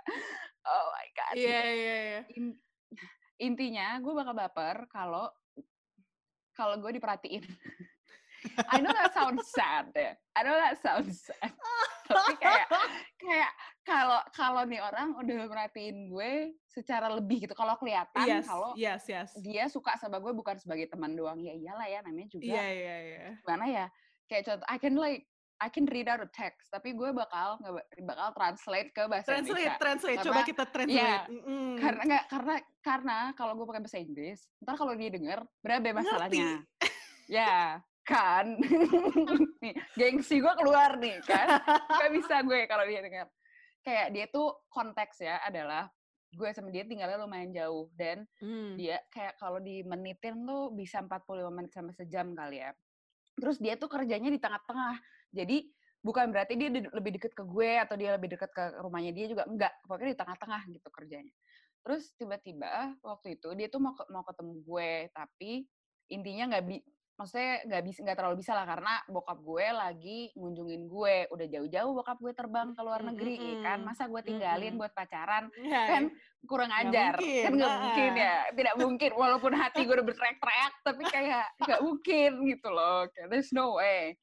oh 0.65 0.85
my 0.89 1.07
god. 1.13 1.33
Iya, 1.33 1.61
iya, 1.65 1.95
iya. 2.05 2.21
In- 2.37 2.59
intinya 3.39 3.87
gue 3.97 4.13
bakal 4.13 4.33
baper 4.37 4.77
kalau 4.85 5.25
kalau 6.53 6.75
gue 6.77 6.91
diperhatiin. 6.93 7.41
I 8.71 8.79
know 8.79 8.91
that 8.91 9.11
sounds 9.11 9.49
sad 9.51 9.91
ya. 9.91 10.15
I 10.35 10.41
know 10.43 10.55
that 10.55 10.77
sounds 10.79 11.27
sad. 11.27 11.51
Tapi 12.09 12.35
kayak 12.39 12.67
kayak 13.19 13.51
kalau 13.89 14.21
kalau 14.31 14.61
nih 14.63 14.77
orang 14.79 15.07
udah 15.15 15.35
merhatiin 15.43 15.97
gue 16.07 16.31
secara 16.63 17.09
lebih 17.09 17.43
gitu 17.43 17.53
kalau 17.53 17.73
kelihatan 17.75 18.21
Yes, 18.21 18.45
kalau 18.45 18.69
yes, 18.75 19.01
yes. 19.03 19.29
dia 19.35 19.65
suka 19.65 19.97
sama 19.97 20.17
gue 20.17 20.29
bukan 20.29 20.55
sebagai 20.55 20.85
teman 20.87 21.11
doang 21.11 21.39
ya 21.39 21.51
iyalah 21.51 21.85
ya 21.85 21.99
namanya 21.99 22.29
juga 22.29 22.53
Iya, 22.53 22.65
iya, 22.69 22.95
iya. 23.03 23.21
gimana 23.39 23.65
ya 23.65 23.85
kayak 24.25 24.43
contoh 24.45 24.67
I 24.67 24.77
can 24.77 24.93
like 24.93 25.25
I 25.59 25.67
can 25.67 25.83
read 25.85 26.07
out 26.07 26.19
a 26.19 26.29
text 26.29 26.69
tapi 26.69 26.93
gue 26.93 27.09
bakal 27.11 27.57
nggak 27.57 27.73
ba- 27.73 27.87
bakal 28.07 28.27
translate 28.31 28.89
ke 28.89 29.03
bahasa 29.05 29.27
Translate, 29.27 29.59
Indonesia 29.59 29.75
translate. 29.77 30.17
Coba 30.17 30.31
Karena- 30.31 30.47
kita 30.47 30.63
iya, 30.63 30.71
translate. 30.71 31.25
Mm-mm. 31.27 31.67
karena 31.75 32.01
nggak 32.05 32.23
karena 32.29 32.55
karena 32.79 33.17
kalau 33.33 33.53
gue 33.53 33.65
pakai 33.65 33.81
bahasa 33.81 33.99
Inggris 33.99 34.39
ntar 34.59 34.75
kalau 34.75 34.93
dia 34.93 35.09
denger 35.09 35.39
berabe 35.59 35.89
masalahnya 35.91 36.63
ya 37.27 37.81
kan 38.01 38.45
nih 39.61 39.73
gengsi 39.93 40.37
gue 40.37 40.53
keluar 40.55 40.95
nih 40.95 41.19
kan 41.21 41.59
nggak 41.67 42.11
bisa 42.15 42.35
gue 42.41 42.59
kalau 42.65 42.85
dia 42.85 43.01
denger 43.01 43.27
kayak 43.83 44.07
dia 44.11 44.25
tuh 44.27 44.53
konteks 44.69 45.23
ya 45.23 45.39
adalah 45.43 45.89
gue 46.29 46.49
sama 46.53 46.69
dia 46.69 46.85
tinggalnya 46.85 47.25
lumayan 47.25 47.49
jauh 47.49 47.89
dan 47.97 48.29
Hmm. 48.37 48.77
dia 48.77 49.01
kayak 49.09 49.41
kalau 49.41 49.57
di 49.57 49.81
menitin 49.81 50.45
tuh 50.45 50.69
bisa 50.69 51.01
45 51.01 51.49
menit 51.49 51.73
sampai 51.73 51.93
sejam 51.97 52.37
kali 52.37 52.61
ya. 52.61 52.71
Terus 53.39 53.57
dia 53.57 53.73
tuh 53.79 53.89
kerjanya 53.89 54.29
di 54.29 54.37
tengah-tengah. 54.37 55.01
Jadi 55.33 55.73
bukan 56.05 56.29
berarti 56.29 56.53
dia 56.53 56.69
di- 56.69 56.91
lebih 56.93 57.17
deket 57.17 57.33
ke 57.33 57.43
gue 57.43 57.71
atau 57.81 57.95
dia 57.97 58.13
lebih 58.13 58.37
deket 58.37 58.51
ke 58.53 58.63
rumahnya 58.77 59.09
dia 59.09 59.25
juga 59.25 59.49
enggak. 59.49 59.73
Pokoknya 59.89 60.13
di 60.13 60.19
tengah-tengah 60.21 60.61
gitu 60.69 60.89
kerjanya. 60.93 61.33
Terus 61.81 62.13
tiba-tiba 62.13 62.93
waktu 63.01 63.39
itu 63.39 63.49
dia 63.57 63.67
tuh 63.71 63.81
mau 63.81 63.97
ke- 63.97 64.09
mau 64.11 64.21
ketemu 64.21 64.53
gue 64.61 64.91
tapi 65.15 65.51
intinya 66.13 66.53
nggak 66.53 66.65
maksudnya 67.19 67.67
nggak 67.67 67.83
bisa 67.83 67.99
nggak 67.99 68.15
terlalu 68.15 68.35
bisa 68.39 68.55
lah 68.55 68.63
karena 68.63 68.93
bokap 69.11 69.43
gue 69.43 69.65
lagi 69.67 70.19
ngunjungin 70.39 70.87
gue. 70.87 71.15
Udah 71.27 71.47
jauh-jauh 71.51 71.91
bokap 71.91 72.17
gue 72.17 72.31
terbang 72.31 72.71
ke 72.71 72.79
luar 72.79 73.03
Mm, 73.03 73.07
negeri 73.11 73.35
mm, 73.35 73.43
ya 73.43 73.55
kan? 73.59 73.77
Mm. 73.77 73.85
masa 73.91 74.03
gue 74.07 74.21
tinggalin 74.23 74.71
Mm-mm. 74.71 74.79
buat 74.79 74.93
pacaran? 74.95 75.43
Iya, 75.51 75.81
kan 75.83 76.03
iya. 76.07 76.47
kurang 76.47 76.71
Nggak 76.71 76.87
ajar. 76.87 77.13
Mungkin, 77.19 77.43
kan 77.43 77.51
nggak 77.59 77.75
mungkin 77.75 78.11
ya. 78.15 78.35
Tidak 78.55 78.75
mungkin. 78.79 79.09
Walaupun 79.11 79.51
hati 79.51 79.79
gue 79.83 79.95
udah 79.99 80.07
berteriak-teriak 80.07 80.73
tapi 80.79 81.03
kayak 81.05 81.45
nggak 81.59 81.81
mungkin 81.83 82.31
gitu 82.47 82.69
loh. 82.71 82.99
Kayak 83.11 83.27
there's 83.27 83.51
no 83.51 83.75
way. 83.75 84.15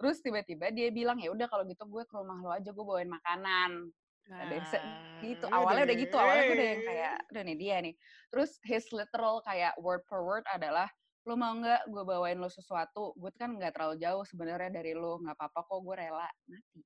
Terus 0.00 0.16
tiba-tiba 0.24 0.72
dia 0.72 0.88
bilang 0.88 1.20
ya 1.20 1.28
udah 1.28 1.44
kalau 1.52 1.68
gitu 1.68 1.84
gue 1.84 2.02
ke 2.08 2.14
rumah 2.16 2.40
lo 2.40 2.56
aja 2.56 2.72
gue 2.72 2.84
bawain 2.86 3.12
makanan. 3.12 3.92
Nah, 4.28 4.44
se- 4.68 4.84
gitu. 5.20 5.48
Nah, 5.48 5.60
awalnya 5.60 5.84
udah 5.88 5.96
gitu. 6.00 6.16
Awalnya 6.16 6.42
gue 6.44 6.56
udah 6.56 6.68
yang 6.72 6.82
kayak 6.84 7.14
udah 7.28 7.42
nih 7.44 7.56
dia 7.60 7.76
nih. 7.84 7.94
Terus 8.32 8.50
his 8.64 8.84
literal 8.88 9.44
kayak 9.44 9.76
word 9.80 10.00
per 10.08 10.20
word 10.24 10.44
adalah 10.48 10.88
lo 11.28 11.36
mau 11.36 11.52
nggak 11.52 11.92
gue 11.92 12.04
bawain 12.08 12.40
lo 12.40 12.48
sesuatu? 12.48 13.12
Gue 13.12 13.28
kan 13.36 13.52
nggak 13.52 13.76
terlalu 13.76 14.00
jauh 14.00 14.24
sebenarnya 14.24 14.80
dari 14.80 14.96
lo 14.96 15.20
nggak 15.20 15.36
apa-apa 15.36 15.60
kok 15.68 15.80
gue 15.84 15.94
rela 16.00 16.28
mati. 16.48 16.80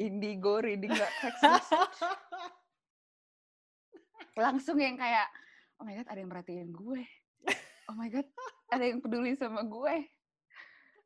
Indigo 0.00 0.64
reading 0.64 0.88
gak 0.88 1.12
text 1.20 1.42
message 1.44 1.98
langsung 4.40 4.80
yang 4.80 4.96
kayak 4.96 5.28
oh 5.76 5.84
my 5.84 5.92
god 5.92 6.08
ada 6.08 6.20
yang 6.24 6.32
perhatiin 6.32 6.72
gue. 6.72 7.04
Oh 7.92 7.96
my 7.98 8.08
god 8.08 8.24
ada 8.72 8.84
yang 8.88 9.04
peduli 9.04 9.36
sama 9.36 9.60
gue. 9.68 10.08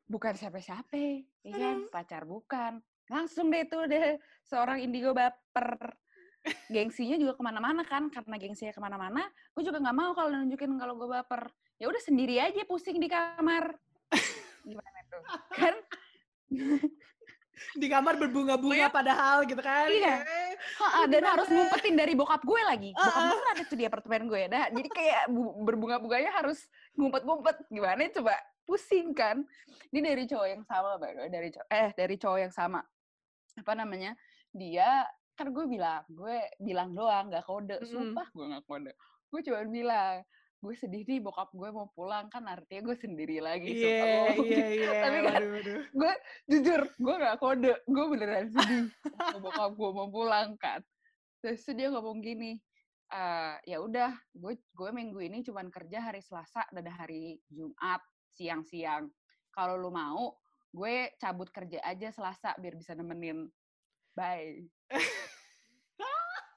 Bukan 0.07 0.39
siapa-siapa 0.39 0.95
ya 1.43 1.51
kan? 1.51 1.91
Pacar 1.91 2.23
bukan. 2.23 2.79
Langsung 3.11 3.51
deh 3.51 3.67
tuh 3.67 3.91
deh 3.91 4.15
seorang 4.47 4.79
indigo 4.79 5.11
baper 5.11 5.91
gengsinya 6.73 7.15
juga 7.19 7.33
ke 7.35 7.43
mana-mana 7.43 7.81
kan 7.83 8.07
karena 8.11 8.35
gengsinya 8.39 8.73
ke 8.73 8.81
mana-mana 8.81 9.23
gue 9.55 9.63
juga 9.63 9.77
nggak 9.83 9.97
mau 9.97 10.11
kalau 10.15 10.29
nunjukin 10.31 10.71
kalau 10.79 10.93
gue 10.95 11.07
baper 11.07 11.51
ya 11.77 11.85
udah 11.91 12.01
sendiri 12.01 12.39
aja 12.41 12.63
pusing 12.63 12.97
di 12.97 13.07
kamar 13.11 13.75
gimana 14.67 14.99
tuh 15.11 15.21
kan 15.55 15.75
di 17.73 17.87
kamar 17.89 18.21
berbunga-bunga 18.21 18.87
padahal 18.93 19.41
gitu 19.49 19.59
kan. 19.61 19.89
Iya. 19.89 20.21
Ha, 20.77 21.09
dan 21.09 21.25
harus 21.25 21.49
gimana? 21.49 21.65
ngumpetin 21.65 21.95
dari 21.97 22.13
bokap 22.13 22.41
gue 22.45 22.61
lagi. 22.61 22.91
Bokap 22.93 23.23
gue 23.33 23.39
kan 23.41 23.49
ada 23.57 23.63
tuh 23.65 23.77
di 23.77 23.85
apartemen 23.85 24.23
gue. 24.29 24.41
Nah, 24.45 24.65
jadi 24.69 24.89
kayak 24.93 25.21
bu- 25.33 25.57
berbunga-bunganya 25.65 26.31
harus 26.37 26.69
ngumpet-ngumpet. 26.93 27.65
Gimana 27.73 28.13
coba? 28.13 28.35
Pusing 28.67 29.15
kan? 29.17 29.41
Ini 29.89 29.99
dari 30.05 30.23
cowok 30.29 30.47
yang 30.53 30.63
sama, 30.67 31.01
by 31.01 31.31
dari 31.31 31.49
cowok, 31.49 31.67
eh 31.71 31.89
dari 31.95 32.15
cowok 32.19 32.39
yang 32.45 32.53
sama. 32.53 32.79
Apa 33.57 33.73
namanya? 33.73 34.13
Dia 34.53 35.07
kan 35.37 35.53
gue 35.53 35.65
bilang, 35.69 36.01
gue 36.09 36.37
bilang 36.57 36.91
doang, 36.91 37.29
nggak 37.29 37.45
kode. 37.45 37.77
Sumpah 37.85 38.27
gue 38.33 38.45
nggak 38.49 38.65
kode. 38.65 38.91
Gue 39.29 39.39
cuma 39.45 39.61
bilang, 39.63 40.25
gue 40.57 40.73
sedih 40.73 41.05
nih 41.05 41.21
bokap 41.21 41.53
gue 41.53 41.69
mau 41.69 41.85
pulang 41.93 42.25
kan 42.33 42.41
artinya 42.49 42.89
gue 42.89 42.97
sendiri 42.97 43.37
lagi. 43.37 43.77
Gue 43.77 44.49
iya, 44.49 44.67
iya. 44.73 44.89
Tapi 45.05 45.17
kan 45.21 45.33
Waduh, 45.37 45.49
waduh. 45.53 45.81
gue 45.93 46.13
jujur 46.49 46.81
gue 46.97 47.15
gak 47.21 47.37
kode 47.37 47.73
gue 47.85 48.05
beneran 48.09 48.49
sedih 48.49 48.89
bokap 49.37 49.71
gue 49.77 49.89
mau 49.93 50.09
pulang 50.09 50.57
kan 50.57 50.81
terus 51.37 51.61
dia 51.69 51.93
ngomong 51.93 52.25
gini 52.25 52.57
"Eh, 53.07 53.55
ya 53.69 53.77
udah 53.79 54.09
gue 54.33 54.57
gue 54.57 54.89
minggu 54.89 55.21
ini 55.21 55.45
cuman 55.45 55.69
kerja 55.69 56.01
hari 56.01 56.19
Selasa 56.19 56.65
dan 56.73 56.89
hari 56.89 57.37
Jumat 57.47 58.01
siang-siang 58.33 59.13
kalau 59.53 59.77
lu 59.77 59.93
mau 59.93 60.33
gue 60.73 61.13
cabut 61.15 61.47
kerja 61.53 61.85
aja 61.85 62.09
Selasa 62.09 62.57
biar 62.57 62.73
bisa 62.73 62.97
nemenin 62.97 63.45
bye 64.11 64.65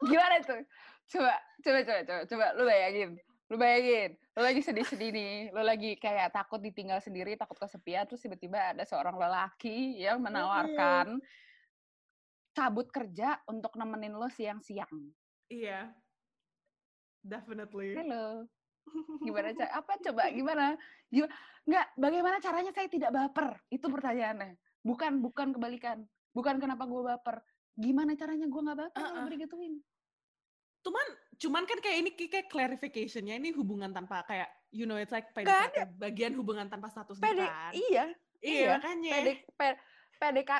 gimana 0.08 0.36
tuh? 0.44 0.62
Coba 1.10 1.34
coba 1.60 1.78
coba 1.84 2.00
coba 2.06 2.20
coba 2.24 2.46
lu 2.56 2.62
bayangin 2.64 3.10
lu 3.50 3.58
bayangin 3.58 4.10
lu 4.38 4.40
lagi 4.46 4.62
sedih-sedih 4.62 5.10
nih 5.10 5.36
lu 5.50 5.66
lagi 5.66 5.98
kayak 5.98 6.30
takut 6.30 6.62
ditinggal 6.62 7.02
sendiri 7.02 7.34
takut 7.34 7.58
kesepian 7.58 8.06
terus 8.06 8.22
tiba-tiba 8.22 8.72
ada 8.72 8.86
seorang 8.86 9.18
lelaki 9.18 9.98
yang 9.98 10.22
menawarkan 10.22 11.18
cabut 12.54 12.86
kerja 12.90 13.38
untuk 13.46 13.74
nemenin 13.78 14.14
lo 14.14 14.26
siang-siang. 14.30 14.90
Iya. 15.50 15.90
Definitely. 17.20 17.94
halo. 17.94 18.46
Gimana 19.26 19.54
cara 19.54 19.70
apa 19.76 19.92
coba 20.02 20.24
gimana? 20.32 20.74
Gimana 21.12 21.30
nggak 21.68 21.86
bagaimana 21.94 22.36
caranya 22.42 22.72
saya 22.74 22.88
tidak 22.90 23.12
baper? 23.12 23.60
Itu 23.70 23.86
pertanyaannya. 23.86 24.56
Bukan 24.82 25.20
bukan 25.22 25.54
kebalikan. 25.54 26.06
Bukan 26.32 26.58
kenapa 26.58 26.88
gue 26.88 27.02
baper. 27.06 27.44
Gimana 27.78 28.16
caranya 28.18 28.46
gue 28.48 28.60
nggak 28.60 28.78
baper? 28.78 29.04
Uh-uh. 29.04 29.22
gue 29.28 29.32
digituin 29.36 29.74
Cuman 30.80 31.06
cuman 31.40 31.64
kan 31.64 31.78
kayak 31.80 31.98
ini 32.04 32.10
kayak 32.16 32.48
clarification-nya 32.52 33.40
ini 33.40 33.52
hubungan 33.56 33.92
tanpa 33.92 34.24
kayak 34.28 34.48
you 34.68 34.84
know 34.84 35.00
it's 35.00 35.12
like 35.12 35.32
PDKT 35.32 35.96
bagian 35.96 36.36
hubungan 36.36 36.68
tanpa 36.68 36.92
status 36.92 37.16
gitu 37.16 37.24
PD 37.24 37.40
kan. 37.40 37.72
iya 37.72 38.04
Iya, 38.40 38.56
iya, 38.56 38.68
makanya. 38.80 39.12
PD, 39.20 39.28
P- 39.52 39.80
PDK, 40.20 40.50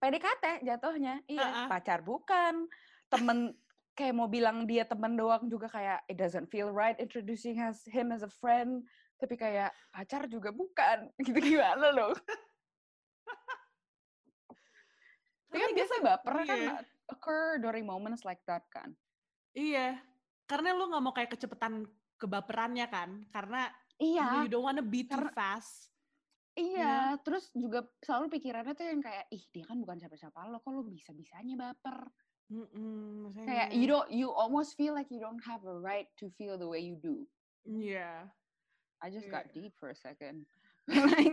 PDKT 0.00 0.44
jatuhnya 0.64 1.20
iya 1.28 1.44
Uh-uh. 1.44 1.68
pacar 1.68 2.00
bukan 2.00 2.68
temen 3.12 3.52
kayak 3.92 4.16
mau 4.16 4.28
bilang 4.28 4.64
dia 4.64 4.88
temen 4.88 5.12
doang 5.12 5.44
juga 5.52 5.68
kayak 5.68 6.00
it 6.08 6.16
doesn't 6.16 6.48
feel 6.48 6.72
right 6.72 6.96
introducing 6.96 7.60
as, 7.60 7.84
him 7.84 8.08
as 8.08 8.24
a 8.24 8.32
friend 8.40 8.80
tapi 9.20 9.36
kayak 9.36 9.68
pacar 9.92 10.24
juga 10.24 10.48
bukan 10.48 11.12
gitu 11.28 11.36
gimana 11.36 11.92
loh 11.92 12.16
tapi 15.52 15.60
kan 15.60 15.72
biasa 15.76 15.92
baper 16.00 16.36
kan 16.48 16.56
iya. 16.56 16.72
occur 17.12 17.60
during 17.60 17.84
moments 17.84 18.24
like 18.24 18.40
that 18.48 18.64
kan 18.72 18.96
Iya. 19.52 20.00
Karena 20.48 20.72
lu 20.74 20.88
nggak 20.88 21.02
mau 21.02 21.14
kayak 21.14 21.32
kecepetan 21.32 21.84
kebaperannya 22.16 22.86
kan. 22.88 23.10
Karena 23.30 23.68
iya 24.00 24.42
you 24.42 24.48
don't 24.50 24.64
wanna 24.66 24.82
be 24.82 25.04
too 25.04 25.28
fast. 25.32 25.88
iya 26.52 27.16
terus 27.24 27.48
juga 27.56 27.80
selalu 28.04 28.28
pikirannya 28.36 28.76
tuh 28.76 28.84
yang 28.84 29.00
kayak 29.00 29.24
ih 29.32 29.40
dia 29.56 29.64
kan 29.64 29.80
bukan 29.80 29.96
siapa-siapa 29.96 30.52
lo 30.52 30.60
kok 30.60 30.68
lo 30.68 30.84
bisa-bisanya 30.84 31.56
baper 31.56 32.04
Mm-mm, 32.52 33.24
makanya. 33.24 33.48
kayak 33.48 33.68
you 33.72 33.88
don't 33.88 34.10
you 34.12 34.28
almost 34.28 34.76
feel 34.76 34.92
like 34.92 35.08
you 35.08 35.16
don't 35.16 35.40
have 35.48 35.64
a 35.64 35.72
right 35.72 36.12
to 36.20 36.28
feel 36.36 36.60
the 36.60 36.68
way 36.68 36.84
you 36.84 37.00
do 37.00 37.24
Iya. 37.64 38.28
I 39.00 39.08
just 39.08 39.32
Yeah. 39.32 39.40
got 39.40 39.56
deep 39.56 39.72
for 39.80 39.88
a 39.88 39.96
second 39.96 40.44
like, 40.92 41.32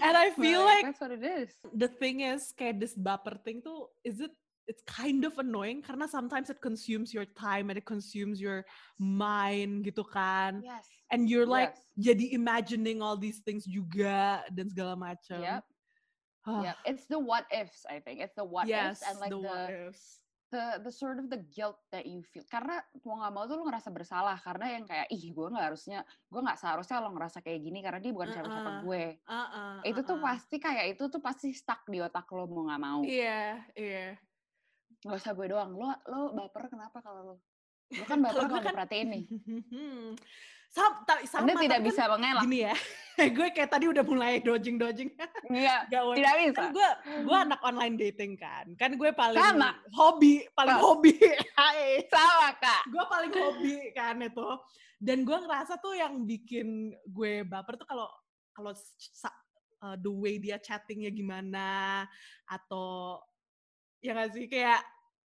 And 0.00 0.16
I 0.16 0.32
feel 0.32 0.64
like 0.64 0.88
that's 0.88 1.04
what 1.04 1.12
it 1.12 1.20
is 1.28 1.52
the 1.76 1.92
thing 1.92 2.24
is 2.24 2.56
kayak 2.56 2.80
this 2.80 2.96
baper 2.96 3.36
thing 3.36 3.60
tuh 3.60 3.92
is 4.00 4.16
it 4.16 4.32
it's 4.66 4.82
kind 4.86 5.26
of 5.26 5.34
annoying 5.38 5.82
karena 5.82 6.06
sometimes 6.06 6.50
it 6.50 6.62
consumes 6.62 7.10
your 7.10 7.26
time 7.34 7.70
and 7.70 7.78
it 7.78 7.86
consumes 7.86 8.38
your 8.38 8.62
mind 8.98 9.82
gitu 9.82 10.06
kan. 10.06 10.62
Yes. 10.62 10.86
And 11.10 11.28
you're 11.28 11.48
like 11.48 11.74
yes. 11.74 12.14
jadi 12.14 12.24
imagining 12.32 13.02
all 13.02 13.18
these 13.18 13.42
things 13.42 13.66
juga 13.66 14.46
dan 14.54 14.70
segala 14.70 14.94
macam. 14.94 15.42
Yep. 15.42 15.62
Ah, 16.42 16.62
Yep. 16.66 16.76
it's 16.86 17.06
the 17.06 17.20
what 17.20 17.46
ifs 17.50 17.86
I 17.86 18.02
think. 18.02 18.22
It's 18.22 18.34
the 18.34 18.46
what 18.46 18.66
yes 18.66 19.02
ifs 19.02 19.06
and 19.10 19.16
like 19.18 19.30
the 19.30 19.38
the 19.38 19.46
what 19.46 19.70
ifs. 19.70 20.02
the 20.52 20.64
the 20.84 20.92
sort 20.92 21.16
of 21.16 21.26
the 21.32 21.40
guilt 21.52 21.80
that 21.90 22.04
you 22.08 22.22
feel. 22.22 22.44
Karena 22.48 22.80
mau 23.02 23.20
nggak 23.20 23.32
mau 23.32 23.44
tuh 23.48 23.56
lo 23.60 23.64
ngerasa 23.68 23.88
bersalah. 23.92 24.36
Karena 24.40 24.78
yang 24.78 24.84
kayak 24.88 25.08
ih 25.10 25.32
gue 25.32 25.46
nggak 25.52 25.66
harusnya 25.74 26.00
gue 26.28 26.40
nggak 26.40 26.58
seharusnya 26.60 26.96
lo 27.02 27.10
ngerasa 27.12 27.38
kayak 27.44 27.60
gini 27.60 27.78
karena 27.82 28.00
dia 28.00 28.12
bukan 28.14 28.28
siapa-siapa 28.30 28.72
Uh-uh. 28.72 28.82
gue. 28.86 29.04
Uh-uh, 29.26 29.74
itu 29.84 30.00
tuh 30.02 30.16
uh-uh. 30.16 30.26
pasti 30.28 30.56
kayak 30.60 30.84
itu 30.96 31.04
tuh 31.08 31.20
pasti 31.20 31.48
stuck 31.52 31.84
di 31.88 31.98
otak 32.00 32.28
lo 32.32 32.48
mau 32.48 32.68
nggak 32.68 32.82
mau. 32.82 33.00
Iya 33.04 33.60
iya 33.76 34.16
nggak 35.02 35.18
usah 35.18 35.32
gue 35.34 35.46
doang 35.50 35.70
lo 35.74 35.90
lo 36.06 36.20
baper 36.32 36.70
kenapa 36.70 37.02
kalau 37.02 37.20
lo 37.22 37.34
lo 37.92 38.04
kan 38.06 38.18
baper 38.24 38.46
Kalau 38.46 38.50
kan- 38.50 38.64
diperhatiin 38.70 39.08
nih 39.10 39.22
sama, 40.74 41.04
tapi 41.04 41.22
sama 41.28 41.44
anda 41.44 41.54
tidak 41.60 41.78
tapi 41.78 41.84
kan 41.84 41.88
bisa 41.92 42.02
mengelak 42.08 42.42
gini 42.48 42.58
ya 42.64 42.74
gue 43.36 43.46
kayak 43.52 43.70
tadi 43.70 43.84
udah 43.92 44.04
mulai 44.08 44.40
dodging 44.40 44.80
dodging. 44.80 45.12
Iya, 45.52 45.84
Gak 45.92 46.16
tidak 46.16 46.34
bisa. 46.40 46.56
Kan 46.56 46.66
gue 46.72 46.88
gue 47.28 47.36
anak 47.36 47.60
online 47.60 47.94
dating 48.00 48.40
kan. 48.40 48.64
Kan 48.80 48.96
gue 48.96 49.12
paling 49.12 49.36
Sama. 49.36 49.76
hobi, 49.92 50.48
paling 50.56 50.80
Sama. 50.80 50.86
hobi. 50.88 51.12
Hai. 51.52 52.08
Sama 52.08 52.56
kak. 52.56 52.82
gue 52.88 53.04
paling 53.04 53.32
hobi 53.36 53.76
kan 53.92 54.16
itu. 54.16 54.48
Dan 54.96 55.28
gue 55.28 55.34
ngerasa 55.34 55.76
tuh 55.76 55.92
yang 55.92 56.24
bikin 56.24 56.96
gue 57.04 57.44
baper 57.44 57.76
tuh 57.76 57.84
kalau 57.84 58.08
kalau 58.56 58.72
uh, 58.72 59.96
the 60.00 60.08
way 60.08 60.40
dia 60.40 60.56
chattingnya 60.56 61.12
gimana 61.12 62.02
atau 62.48 63.20
ya 64.02 64.12
gak 64.12 64.30
sih 64.34 64.46
kayak 64.46 64.82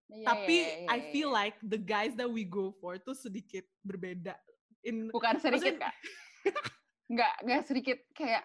Iya, 0.08 0.24
tapi 0.24 0.56
iya, 0.56 0.76
iya, 0.80 0.88
I 0.88 0.98
iya, 0.98 1.08
feel 1.12 1.30
iya. 1.30 1.40
like 1.44 1.58
the 1.60 1.76
guys 1.76 2.16
that 2.16 2.32
we 2.32 2.48
go 2.48 2.72
for 2.80 2.96
tuh 2.96 3.12
sedikit 3.12 3.68
berbeda 3.84 4.40
in 4.88 5.12
bukan 5.12 5.36
sedikit 5.36 5.76
maksudnya- 5.76 5.92
kak. 5.92 5.96
Nggak, 7.08 7.34
nggak 7.44 7.62
sedikit 7.68 7.98
kayak 8.16 8.44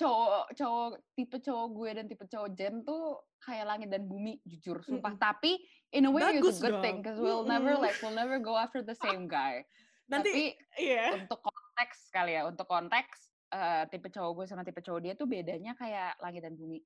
cowok 0.00 0.56
cowok 0.56 0.88
tipe 1.12 1.36
cowok 1.36 1.66
gue 1.68 1.90
dan 1.92 2.04
tipe 2.08 2.24
cowok 2.24 2.48
Jen 2.56 2.80
tuh 2.80 3.20
kayak 3.38 3.68
langit 3.68 3.92
dan 3.92 4.08
bumi 4.08 4.40
jujur 4.42 4.80
sumpah 4.80 5.12
Mm-mm. 5.12 5.20
tapi 5.20 5.60
in 5.92 6.08
a 6.08 6.10
way 6.10 6.24
Bagus 6.24 6.56
it's 6.56 6.60
a 6.60 6.64
good 6.64 6.80
thing 6.80 7.00
dong. 7.00 7.04
because 7.04 7.18
we'll 7.20 7.44
never 7.44 7.76
Mm-mm. 7.76 7.84
like 7.84 7.96
we'll 8.00 8.16
never 8.16 8.40
go 8.40 8.56
after 8.56 8.80
the 8.80 8.96
same 8.96 9.28
guy 9.28 9.60
nanti 10.12 10.32
tapi 10.32 10.44
iya 10.80 11.12
untuk 11.20 11.44
konteks 11.44 12.08
kali 12.08 12.40
ya 12.40 12.48
untuk 12.48 12.64
konteks 12.64 13.16
eh, 13.52 13.84
tipe 13.92 14.08
cowok 14.08 14.32
gue 14.32 14.44
sama 14.48 14.64
tipe 14.64 14.80
cowok 14.80 15.00
dia 15.02 15.12
tuh 15.12 15.28
bedanya 15.28 15.76
kayak 15.76 16.16
langit 16.18 16.40
dan 16.40 16.56
bumi 16.56 16.80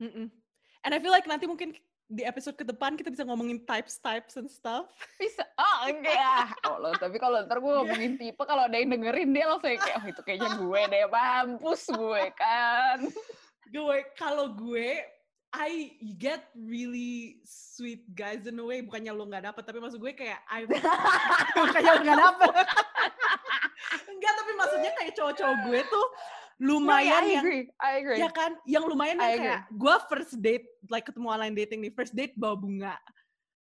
Mm-mm. 0.00 0.32
and 0.80 0.90
I 0.90 0.98
feel 0.98 1.12
like 1.12 1.28
nanti 1.28 1.44
mungkin 1.44 1.76
di 2.10 2.26
episode 2.26 2.58
ke 2.58 2.66
depan 2.66 2.98
kita 2.98 3.06
bisa 3.06 3.22
ngomongin 3.22 3.62
types 3.62 4.02
types 4.02 4.34
and 4.34 4.50
stuff. 4.50 4.90
Bisa. 5.14 5.46
Oh 5.54 5.86
enggak 5.86 6.18
ya. 6.18 6.50
Allah 6.66 6.92
tapi 6.98 7.22
kalau 7.22 7.46
ntar 7.46 7.62
gue 7.62 7.70
ngomongin 7.70 8.18
tipe 8.18 8.42
kalau 8.42 8.66
ada 8.66 8.74
yang 8.74 8.90
dengerin 8.90 9.30
dia 9.30 9.46
langsung 9.46 9.70
kayak 9.70 10.02
oh 10.02 10.04
itu 10.10 10.20
kayaknya 10.26 10.50
gue 10.58 10.80
deh 10.90 11.06
mampus 11.06 11.82
gue 11.94 12.22
kan. 12.34 12.98
Gue 13.70 14.02
kalau 14.18 14.50
gue 14.58 15.06
I 15.50 15.98
get 16.18 16.50
really 16.54 17.42
sweet 17.46 18.02
guys 18.10 18.42
in 18.50 18.58
a 18.58 18.64
way. 18.66 18.82
Bukannya 18.82 19.14
lo 19.14 19.30
nggak 19.30 19.46
dapet 19.46 19.62
tapi 19.62 19.78
maksud 19.78 20.02
gue 20.02 20.10
kayak 20.10 20.42
I 20.50 20.66
bukannya 21.54 21.90
lo 21.94 22.00
nggak 22.02 22.20
dapet. 22.26 22.54
Enggak 24.10 24.32
tapi 24.34 24.52
maksudnya 24.58 24.90
kayak 24.98 25.12
cowok-cowok 25.14 25.58
gue 25.70 25.80
tuh 25.86 26.06
No, 26.60 26.76
lumayan 26.76 27.08
yeah, 27.08 27.16
I 27.16 27.32
yang 27.32 27.40
agree. 27.40 27.64
I 27.80 27.90
agree. 28.04 28.18
Ya 28.20 28.28
kan? 28.28 28.52
Yang 28.68 28.84
lumayan 28.92 29.16
yang 29.16 29.40
kayak 29.40 29.60
gue 29.72 29.94
first 30.12 30.36
date 30.44 30.68
like 30.90 31.06
ketemu 31.06 31.30
online 31.30 31.54
dating 31.54 31.80
nih 31.80 31.94
first 31.94 32.12
date 32.12 32.34
bawa 32.34 32.58
bunga. 32.58 32.94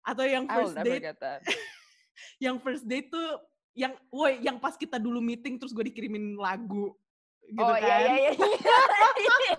Atau 0.05 0.29
yang 0.29 0.45
first 0.45 0.77
date 0.79 1.11
yang 2.45 2.57
first 2.63 2.85
date 2.85 3.09
tuh 3.11 3.41
yang 3.75 3.91
woi 4.15 4.39
yang 4.39 4.63
pas 4.63 4.79
kita 4.79 5.03
dulu 5.03 5.19
meeting 5.19 5.59
terus 5.59 5.75
gue 5.75 5.83
dikirimin 5.83 6.39
lagu 6.39 6.95
gitu 7.51 7.59
oh 7.59 7.75
kan? 7.75 7.83
iya 7.83 7.97
iya 7.99 8.15
iya. 8.31 8.33
Iya. 9.15 9.57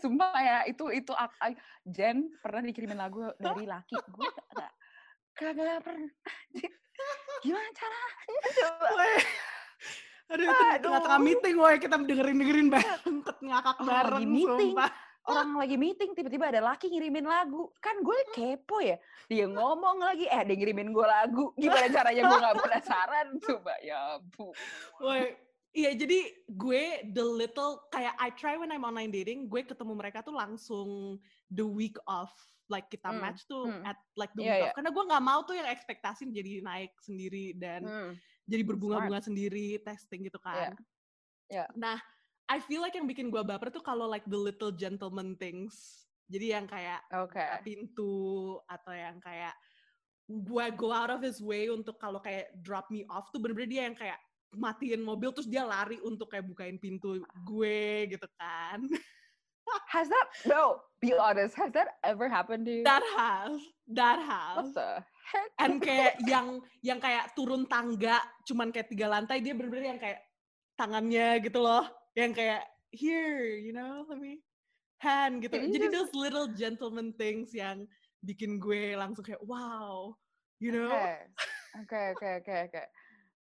Sumpah 0.00 0.40
ya 0.40 0.58
itu 0.68 0.84
itu 0.90 1.12
Jen 1.84 2.32
pernah 2.40 2.64
dikirimin 2.64 2.98
lagu 2.98 3.28
dari 3.36 3.68
laki 3.68 3.92
gue 3.92 4.30
kagak 5.36 5.84
pernah 5.84 6.10
gimana 7.44 7.68
cara 7.76 8.00
coba. 8.56 9.04
Aduh 10.26 10.42
itu 10.42 10.62
di 10.64 10.78
tengah-tengah 10.80 11.20
meeting 11.20 11.54
woi 11.54 11.76
kita 11.76 11.96
dengerin-dengerin 11.96 12.68
banget 12.68 13.00
ngakak 13.38 13.76
Oh, 13.76 13.84
bareng 13.84 14.14
lagi 14.16 14.26
meeting. 14.26 14.72
sumpah. 14.72 14.90
orang 15.24 15.50
lagi 15.56 15.76
meeting 15.76 16.10
tiba-tiba 16.12 16.44
ada 16.46 16.60
laki 16.62 16.86
ngirimin 16.86 17.24
lagu 17.24 17.72
kan 17.78 17.96
gue 17.98 18.18
kepo 18.30 18.76
ya 18.78 19.00
dia 19.24 19.48
ngomong 19.48 19.96
lagi 19.98 20.24
eh 20.26 20.44
dia 20.44 20.52
ngirimin 20.52 20.92
gue 20.92 21.00
lagu 21.02 21.48
gimana 21.54 21.88
caranya 21.88 22.22
gue 22.22 22.38
nggak 22.38 22.56
penasaran 22.58 23.26
coba 23.40 23.72
ya 23.80 24.00
bu 24.30 24.52
Woi, 25.00 25.32
iya 25.72 25.92
jadi 25.92 26.28
gue 26.46 26.82
the 27.10 27.24
little 27.24 27.80
kayak 27.88 28.12
I 28.18 28.28
try 28.30 28.56
when 28.56 28.68
I'm 28.68 28.84
online 28.84 29.08
dating, 29.10 29.48
gue 29.48 29.64
ketemu 29.64 29.96
mereka 29.96 30.20
tuh 30.20 30.36
langsung 30.36 31.16
the 31.48 31.64
week 31.64 31.96
of 32.04 32.28
like 32.66 32.88
kita 32.88 33.08
Hmm, 33.08 33.20
match 33.20 33.44
tuh 33.44 33.64
hmm. 33.64 33.80
at 33.82 33.96
like 34.14 34.32
the 34.32 34.40
Iya, 34.40 34.48
week 34.50 34.60
iya. 34.60 34.66
of 34.66 34.76
karena 34.76 34.90
gue 34.92 35.04
nggak 35.04 35.24
mau 35.24 35.40
tuh 35.40 35.52
yang 35.52 35.68
ekspektasi 35.68 36.28
jadi 36.28 36.60
naik 36.60 36.92
sendiri 37.00 37.56
dan 37.56 37.80
Hmm. 37.80 38.12
Jadi 38.44 38.62
berbunga-bunga 38.64 39.20
sendiri 39.24 39.80
testing 39.80 40.28
gitu 40.28 40.36
kan. 40.40 40.76
Iya. 41.48 41.68
Nah, 41.76 41.96
I 42.48 42.60
feel 42.60 42.84
like 42.84 42.96
yang 42.96 43.08
bikin 43.08 43.32
gue 43.32 43.40
baper 43.40 43.72
tuh 43.72 43.80
kalau 43.80 44.04
like 44.04 44.24
the 44.28 44.36
little 44.36 44.72
gentleman 44.72 45.36
things. 45.40 46.04
Jadi 46.28 46.56
yang 46.56 46.64
kayak 46.64 47.04
buka 47.08 47.60
pintu 47.60 48.56
atau 48.64 48.92
yang 48.92 49.20
kayak 49.20 49.52
gue 50.24 50.66
go 50.80 50.88
out 50.88 51.12
of 51.12 51.20
his 51.20 51.40
way 51.44 51.68
untuk 51.68 52.00
kalau 52.00 52.16
kayak 52.20 52.48
drop 52.64 52.88
me 52.88 53.04
off 53.12 53.28
tuh 53.28 53.40
bener-bener 53.40 53.68
dia 53.68 53.82
yang 53.88 53.96
kayak 53.96 54.16
matiin 54.56 55.04
mobil 55.04 55.34
terus 55.36 55.50
dia 55.50 55.68
lari 55.68 56.00
untuk 56.00 56.32
kayak 56.32 56.48
bukain 56.48 56.80
pintu 56.80 57.20
gue 57.44 58.08
gitu 58.08 58.28
kan. 58.40 58.80
has 59.92 60.08
that 60.08 60.28
no 60.44 60.76
be 61.00 61.16
honest 61.16 61.56
has 61.56 61.72
that 61.72 61.96
ever 62.04 62.28
happened 62.28 62.68
to 62.68 62.72
you 62.80 62.84
That 62.84 63.02
has, 63.16 63.56
that 63.96 64.20
what 64.20 64.28
has. 64.28 64.74
the 64.76 64.90
heck 65.32 65.50
And 65.58 65.80
kayak 65.86 66.20
yang 66.28 66.60
yang 66.84 66.98
kayak 67.00 67.32
turun 67.32 67.64
tangga 67.64 68.20
cuman 68.44 68.68
kayak 68.74 68.90
tiga 68.92 69.08
lantai 69.08 69.40
dia 69.40 69.56
bener-bener 69.56 69.96
yang 69.96 70.00
kayak 70.00 70.20
tangannya 70.74 71.38
gitu 71.40 71.62
loh, 71.62 71.86
yang 72.18 72.34
kayak 72.34 72.66
here, 72.90 73.54
you 73.54 73.70
know, 73.70 74.02
let 74.10 74.18
me 74.18 74.42
hand 74.98 75.42
gitu. 75.42 75.54
It 75.58 75.70
Jadi 75.70 75.86
those 75.90 76.10
little 76.14 76.50
gentleman 76.50 77.14
things 77.14 77.54
yang 77.54 77.86
bikin 78.26 78.58
gue 78.58 78.98
langsung 78.98 79.22
kayak 79.22 79.42
wow, 79.46 80.14
you 80.58 80.74
know. 80.74 80.90
Okay, 81.84 82.14
okay, 82.14 82.32
okay, 82.42 82.58
okay. 82.70 82.86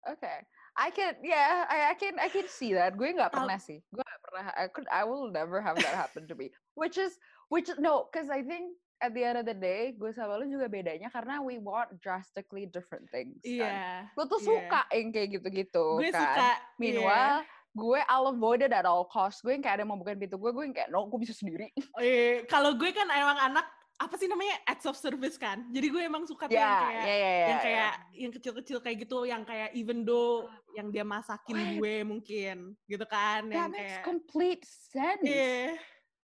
Okay. 0.04 0.38
I 0.74 0.90
can, 0.90 1.16
yeah, 1.22 1.70
I, 1.70 1.94
I 1.94 1.96
can, 1.96 2.18
I 2.18 2.28
can 2.28 2.50
see 2.50 2.74
that. 2.74 2.98
Gue 2.98 3.14
nggak 3.14 3.32
pernah 3.32 3.56
sih. 3.62 3.80
Gue 3.94 4.02
nggak 4.04 4.22
pernah. 4.26 4.46
I 4.58 4.66
could, 4.68 4.90
I 4.90 5.06
will 5.06 5.30
never 5.30 5.62
have 5.62 5.78
that 5.80 5.96
happen 5.96 6.26
to 6.28 6.36
me. 6.36 6.50
Which 6.74 6.98
is, 6.98 7.16
which 7.48 7.70
is- 7.70 7.80
no, 7.80 8.10
because 8.10 8.28
I 8.28 8.42
think 8.42 8.76
at 9.04 9.12
the 9.12 9.24
end 9.28 9.38
of 9.44 9.46
the 9.46 9.58
day, 9.58 9.92
gue 9.92 10.16
sama 10.16 10.40
lu 10.40 10.48
juga 10.48 10.72
bedanya 10.72 11.12
karena 11.12 11.44
we 11.44 11.60
want 11.60 11.92
drastically 12.00 12.64
different 12.64 13.04
things. 13.12 13.36
Kan? 13.44 13.52
Iya. 13.60 14.08
Lu 14.16 14.24
tuh 14.32 14.40
iya. 14.40 14.48
suka 14.48 14.82
yang 14.96 15.10
kayak 15.12 15.30
gitu-gitu 15.40 15.86
Gue 16.00 16.10
kan. 16.16 16.24
suka. 16.24 16.40
iya. 16.40 16.56
Meanwhile, 16.80 17.38
gue 17.76 18.00
I'll 18.08 18.32
avoid 18.32 18.64
it 18.64 18.72
at 18.72 18.88
all 18.88 19.04
cost. 19.04 19.44
Gue 19.44 19.60
yang 19.60 19.64
kayak 19.66 19.76
ada 19.76 19.84
yang 19.84 19.92
mau 19.92 20.00
bukain 20.00 20.16
pintu 20.16 20.40
gue, 20.40 20.52
gue 20.56 20.64
yang 20.64 20.76
kayak 20.76 20.90
no, 20.90 21.04
gue 21.12 21.20
bisa 21.20 21.36
sendiri. 21.36 21.68
Oh, 22.00 22.02
iya. 22.02 22.48
Kalau 22.48 22.80
gue 22.80 22.90
kan 22.96 23.06
emang 23.12 23.36
anak 23.52 23.68
apa 24.02 24.18
sih 24.18 24.26
namanya 24.26 24.58
acts 24.66 24.88
of 24.88 24.98
service 24.98 25.36
kan. 25.36 25.68
Jadi 25.70 25.88
gue 25.92 26.02
emang 26.02 26.24
suka 26.26 26.48
tuh 26.48 26.56
yang 26.56 26.64
Ya, 26.66 26.80
kayak 26.82 27.04
ya, 27.04 27.04
ya, 27.04 27.14
ya. 27.14 27.30
yang 27.30 27.60
ya. 27.60 27.64
kayak 27.64 27.94
yang 28.14 28.32
kecil-kecil 28.34 28.78
kayak 28.82 28.98
gitu 29.06 29.18
yang 29.28 29.44
kayak 29.46 29.70
even 29.78 30.02
though 30.08 30.50
yang 30.74 30.90
dia 30.90 31.06
masakin 31.06 31.56
Wait. 31.56 31.78
gue 31.78 31.96
mungkin 32.02 32.56
gitu 32.90 33.06
kan 33.06 33.46
That 33.48 33.54
yang 33.54 33.70
makes 33.70 34.02
kayak 34.02 34.04
complete 34.04 34.64
sense. 34.66 35.24
Iya. 35.24 35.78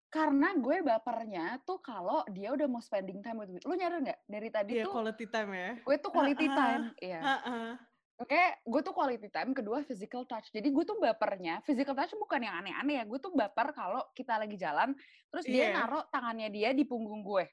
Karena 0.08 0.56
gue 0.56 0.78
bapernya 0.82 1.60
tuh 1.68 1.84
kalau 1.84 2.24
dia 2.32 2.56
udah 2.56 2.64
mau 2.66 2.80
spending 2.80 3.20
time 3.20 3.44
with 3.44 3.52
me. 3.52 3.60
Lu 3.68 3.76
nyadar 3.76 4.00
nggak? 4.00 4.20
Dari 4.24 4.50
tadi 4.50 4.72
Iya 4.80 4.88
tuh 4.88 4.94
quality 4.96 5.26
time 5.28 5.52
ya. 5.52 5.72
gue 5.84 5.96
tuh 6.00 6.12
quality 6.12 6.46
Ah, 6.48 6.52
ah. 6.52 6.58
time. 6.58 6.84
Iya. 6.98 7.20
Heeh. 7.22 7.70
Oke, 8.18 8.42
gue 8.66 8.82
tuh 8.82 8.94
quality 8.96 9.28
time. 9.30 9.52
Kedua 9.54 9.78
physical 9.86 10.26
touch. 10.26 10.50
Jadi 10.50 10.74
gue 10.74 10.84
tuh 10.84 10.98
bapernya, 10.98 11.62
physical 11.62 11.94
touch 11.94 12.18
bukan 12.18 12.40
yang 12.42 12.56
aneh-aneh 12.58 12.98
ya. 12.98 13.06
Gue 13.06 13.20
tuh 13.20 13.30
baper 13.30 13.76
kalau 13.78 14.02
kita 14.12 14.42
lagi 14.42 14.58
jalan, 14.58 14.96
terus 15.30 15.46
dia 15.46 15.70
Iya. 15.70 15.76
naruh 15.76 16.04
tangannya 16.10 16.50
dia 16.50 16.74
di 16.74 16.82
punggung 16.82 17.22
gue. 17.22 17.46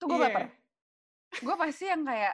Tuh 0.00 0.06
gue 0.08 0.16
Iya. 0.16 0.24
baper. 0.30 0.44
Gue 1.42 1.54
pasti 1.58 1.84
yang 1.84 2.00
kayak, 2.00 2.32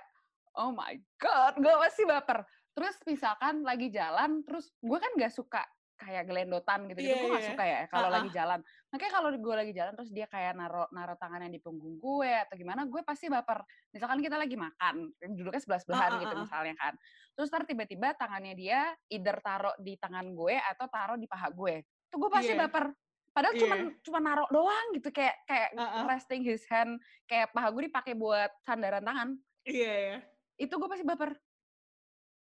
oh 0.54 0.70
my 0.70 0.94
god, 1.16 1.58
gue 1.58 1.74
pasti 1.80 2.02
baper. 2.04 2.44
Terus 2.70 2.94
misalkan 3.02 3.66
lagi 3.66 3.88
jalan, 3.90 4.44
terus 4.46 4.70
gue 4.78 4.98
kan 5.00 5.10
gak 5.18 5.32
suka 5.34 5.64
kayak 5.98 6.24
gelendotan 6.26 6.90
gitu-gitu. 6.90 7.14
Iya, 7.14 7.22
gue 7.22 7.30
gak 7.30 7.44
iya. 7.44 7.50
suka 7.54 7.64
ya 7.64 7.80
kalau 7.86 8.08
Ah, 8.10 8.14
lagi 8.18 8.28
jalan. 8.34 8.60
Makanya 8.90 9.12
kalau 9.12 9.28
gue 9.32 9.54
lagi 9.54 9.72
jalan 9.72 9.92
terus 9.94 10.10
dia 10.10 10.26
kayak 10.26 10.52
naruh 10.58 10.88
naruh 10.90 11.16
tangannya 11.16 11.50
di 11.52 11.60
punggung 11.62 11.96
gue 11.96 12.32
atau 12.42 12.54
gimana, 12.58 12.84
gue 12.84 13.02
pasti 13.06 13.30
baper. 13.30 13.62
Misalkan 13.94 14.18
kita 14.20 14.36
lagi 14.36 14.56
makan, 14.58 15.14
duduknya 15.38 15.60
sebelah 15.62 15.80
sebelahan 15.80 16.10
Ah, 16.10 16.16
ah, 16.16 16.22
gitu 16.26 16.34
misalnya 16.42 16.74
kan. 16.78 16.94
Terus 17.32 17.48
ntar 17.48 17.62
tiba-tiba 17.64 18.08
tangannya 18.18 18.54
dia 18.58 18.80
either 19.08 19.38
taruh 19.40 19.74
di 19.78 19.94
tangan 19.96 20.26
gue 20.34 20.56
atau 20.58 20.86
taruh 20.90 21.16
di 21.16 21.26
paha 21.30 21.48
gue. 21.54 21.86
Tuh 22.10 22.18
gue 22.18 22.30
pasti 22.30 22.52
Iya. 22.52 22.66
baper. 22.66 22.86
Padahal 23.32 23.54
cuma 23.56 23.74
Iya. 23.80 23.88
cuma 24.04 24.18
naruh 24.20 24.48
doang 24.52 24.86
gitu 24.92 25.08
kayak 25.08 25.40
kayak 25.48 25.70
ah. 25.80 26.04
resting 26.04 26.44
his 26.44 26.60
hand 26.68 27.00
kayak 27.24 27.48
paha 27.54 27.72
gue 27.72 27.88
dipakai 27.88 28.12
buat 28.12 28.52
sandaran 28.60 29.00
tangan. 29.00 29.28
Iya 29.64 29.92
ya. 29.94 30.16
Itu 30.60 30.76
gue 30.76 30.88
pasti 30.90 31.06
baper. 31.06 31.32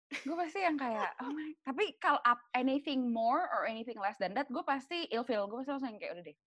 Gue 0.06 0.36
pasti 0.38 0.62
yang 0.62 0.78
kayak 0.78 1.18
oh 1.22 1.34
my. 1.34 1.50
Tapi 1.68 1.98
kalau 1.98 2.22
up 2.24 2.42
anything 2.54 3.10
more 3.10 3.50
or 3.50 3.66
anything 3.66 3.98
less 3.98 4.18
than 4.22 4.38
that, 4.38 4.46
gue 4.50 4.62
pasti 4.62 5.10
ilfeel. 5.10 5.50
Gue 5.50 5.66
pasti 5.66 5.72
langsung 5.74 5.90
yang 5.94 6.02
kayak 6.02 6.14
udah 6.18 6.26
deh. 6.26 6.38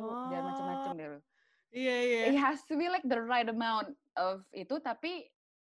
Lu 0.00 0.10
jangan 0.30 0.44
macem-macem 0.46 0.90
deh 0.94 1.08
lu. 1.10 1.20
Iya 1.70 1.96
iya. 2.02 2.20
It 2.34 2.38
has 2.38 2.62
to 2.66 2.74
be 2.74 2.90
like 2.90 3.06
the 3.06 3.18
right 3.18 3.46
amount 3.46 3.94
of 4.18 4.42
itu 4.50 4.78
tapi 4.82 5.30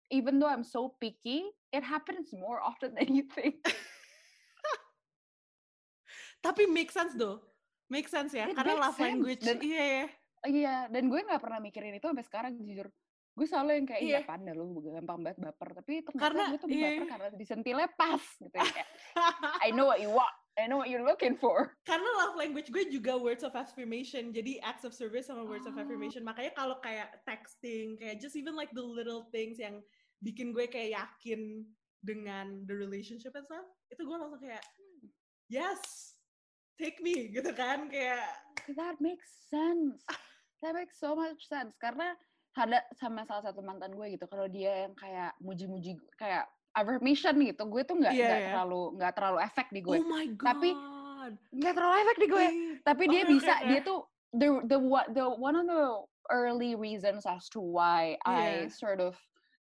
even 0.09 0.37
though 0.37 0.49
I'm 0.49 0.65
so 0.65 0.93
picky, 0.97 1.49
it 1.69 1.81
happens 1.81 2.33
more 2.33 2.61
often 2.61 2.93
than 2.97 3.13
you 3.13 3.25
think. 3.29 3.61
Tapi 6.43 6.67
make 6.67 6.91
sense 6.91 7.15
though. 7.15 7.39
Make 7.87 8.11
sense 8.11 8.35
ya. 8.35 8.51
It 8.51 8.57
Karena 8.57 8.89
love 8.89 8.99
language. 8.99 9.41
sense. 9.41 9.57
Dan- 9.57 9.63
Iya 9.63 9.83
ya. 9.85 10.05
Iya, 10.43 10.75
dan 10.91 11.07
gue 11.07 11.23
nggak 11.23 11.39
pernah 11.39 11.63
mikirin 11.63 11.95
itu 11.95 12.03
sampai 12.03 12.25
sekarang 12.27 12.51
jujur. 12.59 12.91
Gue 13.33 13.49
selalu 13.49 13.69
yang 13.73 13.87
kayak 13.89 14.01
iya 14.01 14.11
Iya. 14.13 14.19
apaan 14.23 14.41
dah 14.45 14.53
lu 14.53 14.65
gampang 14.77 15.19
banget 15.19 15.37
baper, 15.41 15.69
tapi 15.73 15.93
ternyata 16.05 16.21
Karena- 16.21 16.47
gue 16.53 16.59
tuh 16.61 16.69
iya. 16.69 16.81
baper 16.85 17.05
karena 17.09 17.27
disentilnya 17.33 17.89
pas 17.91 18.21
gitu 18.37 18.53
ya. 18.53 18.85
I 19.59 19.69
know 19.73 19.85
what 19.89 19.97
you 19.97 20.13
want. 20.13 20.29
I 20.53 20.69
know 20.69 20.77
what 20.77 20.85
you're 20.85 21.01
looking 21.01 21.33
for. 21.33 21.73
Karena 21.81 22.05
love 22.13 22.37
language 22.37 22.69
gue 22.69 22.85
juga 22.87 23.17
words 23.17 23.41
of 23.41 23.57
affirmation. 23.57 24.29
Jadi 24.29 24.61
acts 24.61 24.85
of 24.85 24.93
service 24.93 25.25
sama 25.25 25.41
words 25.41 25.65
of 25.65 25.73
Oh. 25.73 25.81
affirmation. 25.81 26.21
Makanya 26.21 26.53
kalau 26.53 26.77
kayak 26.77 27.25
texting, 27.25 27.97
kayak 27.97 28.21
just 28.21 28.37
even 28.37 28.53
like 28.53 28.69
the 28.77 28.85
little 28.85 29.25
things 29.33 29.57
yang 29.57 29.81
bikin 30.21 30.53
gue 30.53 30.69
kayak 30.69 30.93
yakin 30.93 31.65
dengan 32.05 32.61
the 32.69 32.75
relationship 32.77 33.33
and 33.33 33.49
stuff, 33.49 33.65
itu 33.89 34.03
gue 34.03 34.13
langsung 34.13 34.37
kayak, 34.37 34.61
yes, 35.49 35.81
take 36.77 37.01
me, 37.01 37.33
gitu 37.33 37.49
kan. 37.49 37.89
Kayak, 37.89 38.21
That 38.77 39.01
makes 39.01 39.25
sense. 39.49 40.05
That 40.61 40.77
makes 40.77 40.95
so 40.95 41.17
much 41.17 41.49
sense. 41.49 41.73
Karena 41.75 42.13
ada 42.53 42.79
sama 42.95 43.25
salah 43.25 43.43
satu 43.49 43.65
mantan 43.65 43.97
gue 43.97 44.13
gitu, 44.13 44.25
kalau 44.29 44.45
dia 44.45 44.87
yang 44.87 44.93
kayak 44.93 45.33
muji-muji 45.41 45.97
kayak 46.17 46.45
affirmation 46.73 47.33
gitu, 47.41 47.63
gue 47.69 47.81
tuh 47.85 47.95
nggak 47.97 48.13
nggak 48.13 48.39
iya. 48.41 48.49
terlalu 48.53 48.81
nggak 48.97 49.13
terlalu 49.13 49.37
efek 49.41 49.67
di 49.73 49.81
gue, 49.81 49.97
oh 49.97 50.05
my 50.05 50.25
god. 50.37 50.47
Tapi 50.53 50.69
nggak 51.53 51.73
terlalu 51.73 51.95
efek 52.05 52.17
di 52.17 52.27
gue. 52.29 52.47
Tapi 52.81 53.03
dia 53.09 53.23
bisa, 53.25 53.53
dia 53.65 53.79
tuh 53.81 54.05
the 54.33 54.49
the 54.65 54.77
what 54.77 55.05
the 55.13 55.25
one 55.25 55.53
of 55.53 55.65
the 55.69 55.85
early 56.33 56.73
reasons 56.73 57.25
as 57.25 57.45
to 57.51 57.61
why 57.61 58.17
I 58.25 58.65
Iya. 58.65 58.73
sort 58.73 58.99
of 59.03 59.13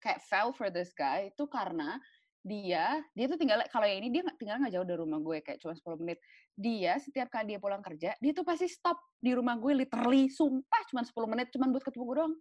kayak 0.01 0.23
fell 0.25 0.56
for 0.56 0.71
this 0.73 0.95
guy 0.95 1.30
itu 1.30 1.45
karena 1.45 1.99
dia 2.41 3.06
dia 3.13 3.25
tuh 3.30 3.38
tinggal 3.38 3.62
kalau 3.69 3.86
yang 3.86 4.01
ini 4.01 4.10
dia 4.10 4.25
tinggal 4.34 4.58
nggak 4.58 4.73
jauh 4.73 4.86
dari 4.88 4.97
rumah 4.97 5.21
gue 5.21 5.38
kayak 5.45 5.62
cuma 5.62 5.77
10 5.77 6.01
menit 6.01 6.17
dia 6.58 6.97
setiap 6.97 7.30
kali 7.30 7.54
dia 7.54 7.60
pulang 7.62 7.86
kerja 7.86 8.17
dia 8.17 8.32
tuh 8.34 8.41
pasti 8.41 8.65
stop 8.65 8.97
di 9.21 9.30
rumah 9.38 9.54
gue 9.62 9.86
literally 9.86 10.25
sumpah 10.25 10.82
cuma 10.89 11.06
10 11.06 11.13
menit 11.30 11.54
cuma 11.54 11.69
buat 11.69 11.86
ketemu 11.86 12.04
gue 12.10 12.15
doang 12.17 12.36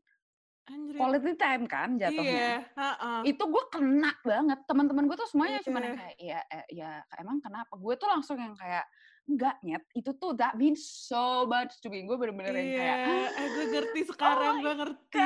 Anjrit. 0.70 0.96
quality 0.96 1.33
time 1.35 1.64
kan 1.66 1.88
Iya, 1.92 2.02
jatuhnya 2.06 2.48
ha-ha. 2.72 3.12
itu 3.22 3.42
gue 3.42 3.64
kena 3.68 4.12
banget. 4.22 4.59
Teman-teman 4.64 5.04
gue 5.04 5.16
tuh 5.16 5.26
semuanya 5.26 5.59
cuma 5.61 5.78
yang 5.78 5.92
Iya. 5.92 5.98
kayak 5.98 6.16
ya 6.16 6.40
eh, 6.48 6.64
ya 6.70 6.90
emang 7.16 7.38
kenapa? 7.38 7.74
Gue 7.74 7.94
tuh 7.94 8.06
langsung 8.06 8.37
yang 8.37 8.54
kayak 8.54 8.87
enggak 9.26 9.56
nyet. 9.61 9.83
Itu 9.92 10.11
tuh 10.14 10.33
that 10.35 10.54
means 10.54 10.80
so 10.80 11.44
much 11.44 11.74
to 11.78 11.88
me. 11.88 12.02
Gue 12.02 12.14
bener-bener 12.14 12.54
yang 12.54 12.70
kayak 12.72 12.98
Iya, 12.98 13.26
eh 13.35 13.48
gue 13.48 13.64
ngerti 13.68 14.00
sekarang, 14.06 14.54
my 14.56 14.62
gue 14.62 14.74
ngerti. 14.76 15.22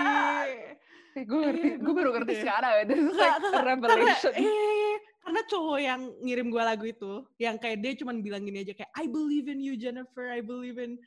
Gue 1.24 1.38
ngerti 1.42 1.66
Iya, 1.68 1.76
gue 1.78 1.94
baru 1.94 2.10
ngerti 2.10 2.32
ngerti. 2.32 2.42
sekarang 2.42 2.72
this 2.84 2.98
is 2.98 3.14
like 3.14 3.38
a 3.38 3.62
revelation. 3.62 4.32
Karena, 4.34 4.50
eh, 4.50 4.96
karena 5.20 5.40
cowok 5.46 5.78
yang 5.78 6.00
ngirim 6.20 6.46
gue 6.48 6.62
lagu 6.62 6.84
itu, 6.84 7.12
yang 7.38 7.56
kayak 7.56 7.78
dia 7.80 7.92
cuman 7.96 8.20
bilang 8.20 8.42
gini 8.42 8.60
aja 8.60 8.74
kayak 8.74 8.92
I 8.92 9.06
believe 9.06 9.46
in 9.46 9.56
you 9.56 9.74
Jennifer, 9.74 10.26
I 10.26 10.42
believe 10.42 10.76
in 10.76 10.98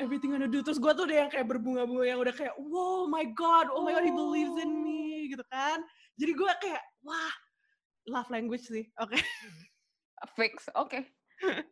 everything 0.00 0.32
I 0.36 0.46
do. 0.46 0.64
Terus 0.64 0.80
gue 0.80 0.92
tuh 0.94 1.04
udah 1.04 1.18
yang 1.26 1.30
kayak 1.32 1.46
berbunga-bunga 1.50 2.04
yang 2.06 2.20
udah 2.22 2.32
kayak 2.32 2.54
wow 2.56 3.04
my 3.10 3.26
god, 3.34 3.68
oh 3.68 3.84
my 3.84 3.92
god 3.92 4.06
he 4.06 4.12
believes 4.14 4.56
in 4.60 4.70
me 4.80 5.28
gitu 5.28 5.44
kan. 5.50 5.82
Jadi 6.16 6.32
gue 6.32 6.52
kayak 6.62 6.82
wah 7.04 7.34
love 8.08 8.30
language 8.30 8.64
sih, 8.64 8.88
oke. 9.02 9.16
fix 10.38 10.70
oke 10.78 11.02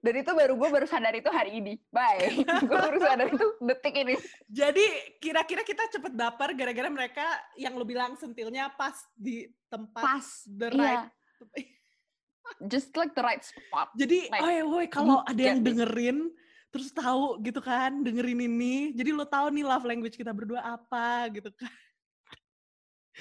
dan 0.03 0.15
itu 0.19 0.31
baru 0.35 0.59
gue 0.59 0.69
baru 0.69 0.87
sadar 0.91 1.15
itu 1.15 1.31
hari 1.31 1.63
ini 1.63 1.79
bye 1.95 2.19
gue 2.67 2.79
baru 2.79 2.99
sadar 2.99 3.31
itu 3.31 3.47
detik 3.63 3.95
ini 3.95 4.15
Jadi 4.51 4.87
kira-kira 5.23 5.63
kita 5.63 5.87
cepet 5.95 6.11
baper 6.11 6.59
gara-gara 6.59 6.91
mereka 6.91 7.27
yang 7.55 7.79
lo 7.79 7.87
bilang 7.87 8.19
sentilnya 8.19 8.75
pas 8.75 8.99
di 9.15 9.47
tempat 9.71 10.03
pas 10.03 10.27
the 10.51 10.69
iya 10.75 10.83
right. 10.83 11.07
just 12.73 12.91
like 12.99 13.15
the 13.15 13.23
right 13.23 13.47
spot 13.47 13.95
Jadi, 13.95 14.27
Like, 14.27 14.43
oh 14.43 14.51
ya 14.51 14.65
woi 14.67 14.87
kalau 14.91 15.23
ada 15.23 15.39
yang 15.39 15.63
get 15.63 15.87
me. 15.87 16.35
Terus 16.71 16.95
tahu 16.95 17.39
gitu 17.43 17.59
kan, 17.59 18.03
dengerin 18.07 18.47
ini, 18.47 18.95
jadi 18.95 19.11
lo 19.11 19.27
tahu 19.27 19.51
nih 19.51 19.67
love 19.67 19.87
language 19.87 20.15
kita 20.15 20.31
berdua 20.31 20.63
apa 20.63 21.27
gitu 21.35 21.51
kan. 21.55 21.75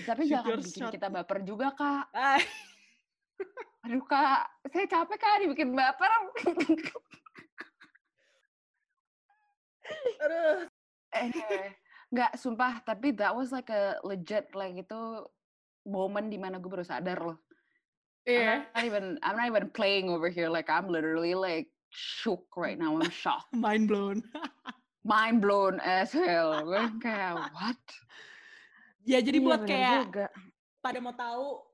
tapi 0.07 0.29
Shoot 0.29 0.31
jangan 0.31 0.59
bikin 0.63 0.85
shot. 0.85 0.93
kita 0.93 1.07
baper 1.11 1.37
juga 1.43 1.67
kak. 1.75 2.07
Aduh 3.83 4.05
kak. 4.07 4.47
Saya 4.69 4.85
capek 4.87 5.17
kak 5.19 5.35
dibikin 5.43 5.75
baper. 5.75 6.11
Aduh. 10.21 10.69
anyway 11.09 11.73
nggak 12.09 12.37
sumpah 12.37 12.81
tapi 12.85 13.13
that 13.13 13.33
was 13.33 13.53
like 13.53 13.69
a 13.69 13.97
legit 14.01 14.49
like 14.57 14.73
itu 14.77 15.01
momen 15.85 16.29
di 16.29 16.37
mana 16.41 16.57
gue 16.57 16.69
baru 16.69 16.85
sadar 16.85 17.21
loh. 17.21 17.37
Iya, 18.29 18.65
I'm 18.73 18.77
not 18.77 18.85
even 18.85 19.05
I'm 19.25 19.37
not 19.37 19.47
even 19.49 19.65
playing 19.73 20.09
over 20.09 20.29
here. 20.29 20.49
Like 20.49 20.69
I'm 20.69 20.89
literally 20.89 21.33
like 21.33 21.69
shook 21.89 22.45
right 22.55 22.77
now 22.77 22.95
I'm 22.95 23.09
shocked 23.09 23.51
mind 23.51 23.89
blown. 23.89 24.21
mind 25.01 25.41
blown 25.41 25.81
as 25.81 26.13
hell 26.13 26.61
gue 26.69 26.83
kayak 26.99 27.49
what 27.51 27.79
ya 29.03 29.19
jadi 29.19 29.39
Iya, 29.39 29.45
buat 29.47 29.61
kayak 29.65 29.99
juga. 30.05 30.25
pada 30.79 30.99
mau 30.99 31.15
tahu 31.15 31.65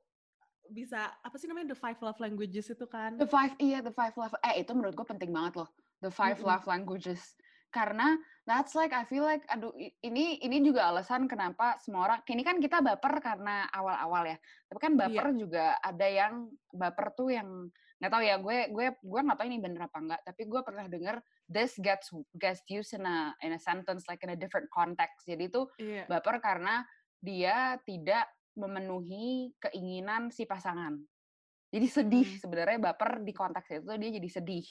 bisa 0.65 1.13
apa 1.21 1.36
sih 1.38 1.45
namanya 1.45 1.75
the 1.75 1.80
five 1.80 1.97
love 2.01 2.17
languages 2.17 2.69
itu 2.69 2.86
kan? 2.89 3.13
the 3.17 3.28
five 3.30 3.54
iya 3.60 3.86
the 3.86 3.93
five 3.93 4.15
love 4.17 4.34
eh 4.41 4.62
itu 4.62 4.71
menurut 4.73 4.97
gue 4.97 5.06
penting 5.06 5.30
banget 5.30 5.62
loh 5.62 5.69
the 6.01 6.10
five 6.10 6.41
Mm-mm. 6.41 6.49
love 6.49 6.65
languages 6.65 7.38
karena 7.69 8.15
that's 8.47 8.71
like 8.71 8.95
I 8.95 9.04
feel 9.04 9.28
like 9.28 9.43
aduh 9.51 9.75
ini 9.99 10.39
ini 10.39 10.63
juga 10.63 10.88
alasan 10.89 11.28
kenapa 11.28 11.75
semua 11.78 12.08
orang 12.08 12.19
ini 12.25 12.41
kan 12.41 12.58
kita 12.58 12.80
baper 12.80 13.19
karena 13.19 13.67
awal-awal 13.69 14.25
ya 14.25 14.38
tapi 14.65 14.80
kan 14.80 14.93
baper 14.95 15.36
juga 15.36 15.75
ada 15.84 16.08
yang 16.08 16.47
baper 16.71 17.12
tuh 17.13 17.36
yang 17.36 17.67
nggak 17.96 18.12
tahu 18.12 18.24
ya 18.28 18.36
gue 18.44 18.58
gue 18.76 18.88
gue 18.92 19.22
nggak 19.24 19.38
tahu 19.40 19.48
ini 19.48 19.60
bener 19.64 19.88
apa 19.88 19.98
enggak 20.04 20.22
tapi 20.28 20.42
gue 20.52 20.62
pernah 20.68 20.84
denger 20.84 21.16
this 21.48 21.80
gets 21.80 22.12
gets 22.36 22.60
used 22.68 22.92
in 22.92 23.08
a 23.08 23.32
in 23.40 23.56
a 23.56 23.60
sentence 23.62 24.04
like 24.12 24.20
in 24.20 24.36
a 24.36 24.38
different 24.38 24.68
context 24.68 25.24
jadi 25.24 25.48
itu 25.48 25.64
Iya. 25.80 26.04
baper 26.12 26.44
karena 26.44 26.84
dia 27.24 27.80
tidak 27.88 28.28
memenuhi 28.56 29.52
keinginan 29.60 30.32
si 30.32 30.48
pasangan. 30.48 30.96
Jadi 31.72 31.88
sedih 31.92 32.24
Hmm. 32.24 32.40
sebenarnya 32.40 32.80
baper 32.80 33.20
di 33.20 33.34
konteks 33.36 33.68
itu 33.84 33.92
dia 34.00 34.12
jadi 34.16 34.30
sedih. 34.32 34.64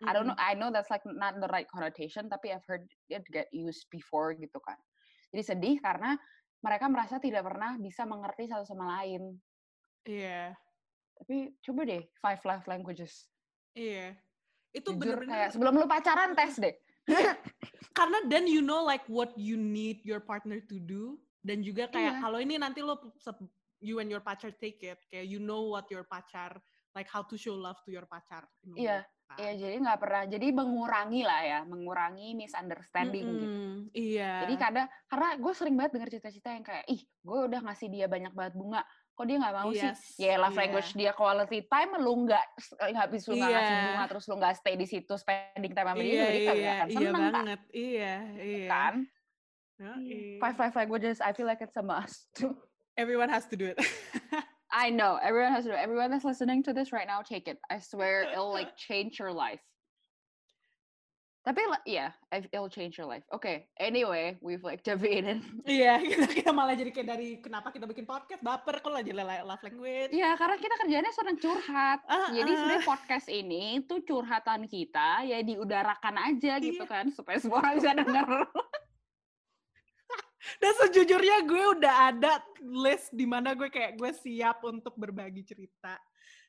I 0.00 0.16
don't 0.16 0.24
know, 0.26 0.38
I 0.40 0.56
know 0.56 0.72
that's 0.72 0.88
like 0.88 1.04
not 1.04 1.36
the 1.38 1.46
right 1.52 1.68
connotation, 1.68 2.26
tapi 2.26 2.50
I've 2.50 2.64
heard 2.64 2.88
it 3.12 3.22
get 3.28 3.52
used 3.52 3.84
before 3.92 4.32
gitu 4.32 4.56
kan. 4.64 4.80
Jadi 5.30 5.42
sedih 5.44 5.76
karena 5.78 6.16
mereka 6.58 6.88
merasa 6.88 7.20
tidak 7.20 7.44
pernah 7.44 7.76
bisa 7.76 8.08
mengerti 8.08 8.48
satu 8.48 8.64
sama 8.64 8.98
lain. 8.98 9.36
Iya. 10.08 10.56
Tapi 11.20 11.52
coba 11.60 11.80
deh 11.84 12.02
five 12.16 12.40
love 12.48 12.64
languages. 12.64 13.28
Iya. 13.76 14.16
Itu 14.72 14.96
Jujur 14.96 15.20
bener-bener 15.20 15.36
kayak 15.36 15.48
sebelum 15.52 15.74
lu 15.76 15.86
pacaran 15.86 16.32
tes 16.32 16.56
deh. 16.56 16.74
karena 17.98 18.18
then 18.30 18.46
you 18.46 18.62
know 18.64 18.80
like 18.86 19.04
what 19.10 19.34
you 19.34 19.58
need 19.58 20.00
your 20.06 20.22
partner 20.22 20.62
to 20.62 20.78
do 20.80 21.18
dan 21.42 21.60
juga 21.64 21.90
kayak 21.90 22.16
Iya. 22.16 22.22
kalau 22.22 22.38
ini 22.38 22.54
nanti 22.60 22.84
lo 22.84 22.96
you 23.80 23.98
and 23.98 24.12
your 24.12 24.22
pacar 24.22 24.52
take 24.60 24.80
it 24.84 25.00
kayak 25.08 25.26
you 25.26 25.40
know 25.40 25.72
what 25.72 25.88
your 25.88 26.06
pacar 26.06 26.60
like 26.92 27.08
how 27.08 27.24
to 27.24 27.34
show 27.34 27.56
love 27.56 27.80
to 27.82 27.90
your 27.90 28.06
pacar 28.06 28.44
Iya, 28.76 29.02
kan. 29.30 29.36
Iya, 29.38 29.52
jadi 29.62 29.74
nggak 29.78 30.00
pernah. 30.02 30.22
Jadi 30.26 30.46
mengurangi 30.50 31.22
lah 31.22 31.40
ya, 31.46 31.58
mengurangi 31.62 32.34
misunderstanding 32.34 33.26
gitu. 33.30 33.46
Mm-mm, 33.46 33.74
iya 33.94 34.42
Jadi 34.42 34.54
kadang 34.58 34.86
karena 35.06 35.28
gue 35.38 35.52
sering 35.54 35.74
banget 35.78 35.90
denger 35.94 36.10
cerita-cerita 36.18 36.50
yang 36.50 36.66
kayak 36.66 36.84
ih 36.90 37.00
gue 37.06 37.38
udah 37.46 37.60
ngasih 37.62 37.88
dia 37.94 38.06
banyak 38.10 38.32
banget 38.34 38.54
bunga 38.58 38.82
kok 39.20 39.28
dia 39.28 39.36
nggak 39.36 39.52
mau 39.52 39.68
sih? 39.76 39.84
Yes, 39.84 40.00
ya 40.16 40.40
love 40.40 40.56
iya. 40.56 40.60
language 40.64 40.90
dia 40.96 41.12
quality 41.12 41.60
time 41.68 41.90
lu 42.00 42.24
nggak 42.24 42.46
eh, 42.88 42.96
habis 42.96 43.28
lu 43.28 43.36
nggak 43.36 43.52
ngasih 43.52 43.74
Iya. 43.76 43.84
bunga 43.84 44.04
terus 44.08 44.24
lu 44.24 44.34
nggak 44.40 44.54
stay 44.56 44.74
di 44.80 44.86
situ 44.88 45.12
spending 45.20 45.72
time 45.76 45.88
sama 45.92 46.00
dia 46.00 46.08
iya 46.08 46.16
juga 46.16 46.32
dia 46.32 46.40
kagak 46.40 46.56
iya. 46.56 46.72
akan 46.72 46.88
iya 46.88 46.96
seneng 46.96 47.12
banget. 47.12 47.60
Iya 47.76 48.14
iya 48.40 48.68
kan? 48.72 48.94
Five 50.40 50.56
five 50.56 50.74
languages 50.76 51.16
I 51.20 51.36
feel 51.36 51.44
like 51.44 51.60
it's 51.60 51.76
a 51.76 51.84
must 51.84 52.32
everyone 53.02 53.28
has 53.28 53.44
to 53.52 53.60
do 53.60 53.68
it. 53.68 53.76
I 54.72 54.88
know. 54.88 55.20
Everyone 55.20 55.52
has 55.52 55.68
to 55.68 55.76
everyone 55.76 56.08
that's 56.08 56.24
listening 56.24 56.64
to 56.64 56.72
this 56.72 56.88
right 56.88 57.04
now 57.04 57.20
take 57.20 57.44
it. 57.44 57.60
I 57.68 57.76
swear 57.76 58.24
it'll 58.24 58.56
like 58.56 58.72
change 58.80 59.20
your 59.20 59.36
life 59.36 59.60
tapi 61.50 61.66
la- 61.66 61.82
yeah 61.82 62.14
it'll 62.30 62.70
change 62.70 62.94
your 62.94 63.10
life 63.10 63.26
okay 63.34 63.66
anyway 63.82 64.38
we've 64.38 64.62
like 64.62 64.86
deviated 64.86 65.42
iya 65.66 65.98
kita, 66.06 66.30
kita 66.30 66.50
malah 66.54 66.78
jadi 66.78 66.94
kayak 66.94 67.08
dari 67.10 67.28
kenapa 67.42 67.74
kita 67.74 67.90
bikin 67.90 68.06
podcast 68.06 68.38
baper 68.38 68.78
kalau 68.78 69.02
lele- 69.02 69.42
love 69.42 69.58
language 69.66 70.14
Iya, 70.14 70.36
karena 70.36 70.56
kita 70.60 70.74
kerjanya 70.76 71.10
sering 71.16 71.40
curhat. 71.40 72.04
Ah, 72.04 72.28
Jadi 72.28 72.52
ah. 72.52 72.56
sebenarnya 72.60 72.84
podcast 72.84 73.26
ini 73.32 73.80
tuh 73.88 74.04
curhatan 74.04 74.68
kita 74.68 75.24
ya 75.24 75.40
diudarakan 75.40 76.14
aja 76.30 76.60
gitu 76.60 76.84
Iya. 76.84 76.92
kan 76.92 77.04
supaya 77.08 77.40
semua 77.40 77.64
orang 77.64 77.80
bisa 77.80 77.96
denger. 77.96 78.26
Dan 80.60 80.72
sejujurnya 80.84 81.44
gue 81.44 81.64
udah 81.78 81.94
ada 82.12 82.40
list 82.64 83.12
di 83.12 83.28
mana 83.28 83.52
gue 83.52 83.68
kayak 83.68 84.00
gue 84.00 84.10
siap 84.12 84.64
untuk 84.64 84.96
berbagi 84.96 85.44
cerita 85.44 86.00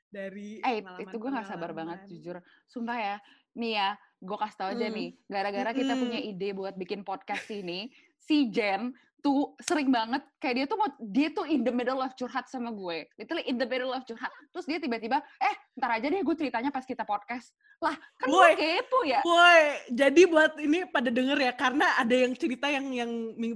dari 0.08 0.60
eh, 0.64 0.84
itu 1.00 1.16
gue 1.16 1.30
gak 1.32 1.48
sabar 1.48 1.72
banget 1.72 2.08
jujur. 2.08 2.40
Sumpah 2.68 2.98
ya, 3.00 3.16
nih 3.56 3.80
ya, 3.80 3.90
gue 4.22 4.38
kasih 4.38 4.58
tau 4.58 4.70
aja 4.70 4.86
Hmm. 4.86 4.96
nih, 4.96 5.10
gara-gara 5.26 5.72
kita 5.74 5.94
punya 5.98 6.20
Mm-mm. 6.22 6.32
ide 6.38 6.50
buat 6.54 6.78
bikin 6.78 7.02
podcast 7.02 7.50
ini, 7.50 7.90
si 8.22 8.54
Jen 8.54 8.94
tuh 9.22 9.54
sering 9.62 9.94
banget 9.94 10.26
kayak 10.42 10.56
dia 10.58 10.66
tuh 10.66 10.78
mau 10.82 10.90
dia 10.98 11.30
tuh 11.30 11.46
in 11.46 11.62
the 11.62 11.70
middle 11.70 12.02
of 12.02 12.10
curhat 12.18 12.50
sama 12.50 12.74
gue 12.74 13.06
literally 13.22 13.46
in 13.46 13.54
the 13.54 13.70
middle 13.70 13.94
of 13.94 14.02
curhat 14.02 14.34
terus 14.50 14.66
dia 14.66 14.82
tiba-tiba 14.82 15.22
eh 15.38 15.56
ntar 15.78 16.02
aja 16.02 16.10
deh 16.10 16.26
gue 16.26 16.34
ceritanya 16.34 16.74
pas 16.74 16.82
kita 16.82 17.06
podcast 17.06 17.54
lah 17.78 17.94
kan 18.18 18.26
gue 18.26 18.50
kepo 18.58 19.06
ya 19.06 19.22
Woi, 19.22 19.94
jadi 19.94 20.22
buat 20.26 20.58
ini 20.58 20.90
pada 20.90 21.14
denger 21.14 21.38
ya 21.38 21.54
karena 21.54 22.02
ada 22.02 22.16
yang 22.18 22.34
cerita 22.34 22.66
yang 22.66 22.90
yang 22.98 23.12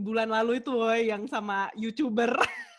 bulan 0.05 0.29
lalu 0.29 0.61
itu 0.61 0.69
woi 0.69 1.09
yang 1.09 1.25
sama 1.25 1.73
youtuber. 1.73 2.29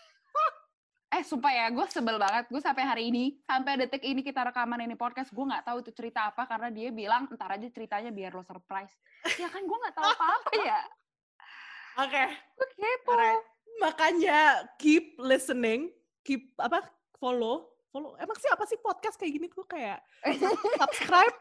Eh, 1.17 1.25
sumpah 1.25 1.49
ya, 1.49 1.73
gue 1.73 1.87
sebel 1.89 2.21
banget. 2.21 2.45
Gue 2.53 2.61
sampai 2.61 2.85
hari 2.85 3.09
ini, 3.09 3.41
sampai 3.49 3.81
detik 3.81 4.05
ini 4.05 4.21
kita 4.21 4.53
rekaman 4.53 4.85
ini 4.85 5.01
podcast, 5.01 5.33
gue 5.33 5.41
nggak 5.49 5.65
tahu 5.65 5.81
itu 5.81 5.89
cerita 5.97 6.29
apa 6.29 6.45
karena 6.45 6.69
dia 6.69 6.93
bilang 6.93 7.25
ntar 7.33 7.57
aja 7.57 7.65
ceritanya 7.73 8.13
biar 8.13 8.37
lo 8.37 8.45
surprise. 8.45 8.93
Ya 9.41 9.49
kan 9.49 9.65
gue 9.65 9.79
nggak 9.81 9.97
tahu 9.97 10.05
apa-apa 10.13 10.51
ya. 10.61 10.81
Oke. 12.05 12.13
Okay. 12.13 12.29
Gue 12.37 12.69
kepo. 12.77 13.13
Makanya 13.81 14.69
keep 14.77 15.17
listening, 15.17 15.89
keep 16.21 16.53
apa 16.61 16.85
follow, 17.17 17.73
follow. 17.89 18.13
Emang 18.21 18.37
sih 18.37 18.53
apa 18.53 18.69
sih 18.69 18.77
podcast 18.77 19.17
kayak 19.17 19.33
gini 19.41 19.49
tuh 19.49 19.65
kayak 19.65 20.05
subscribe. 20.85 21.37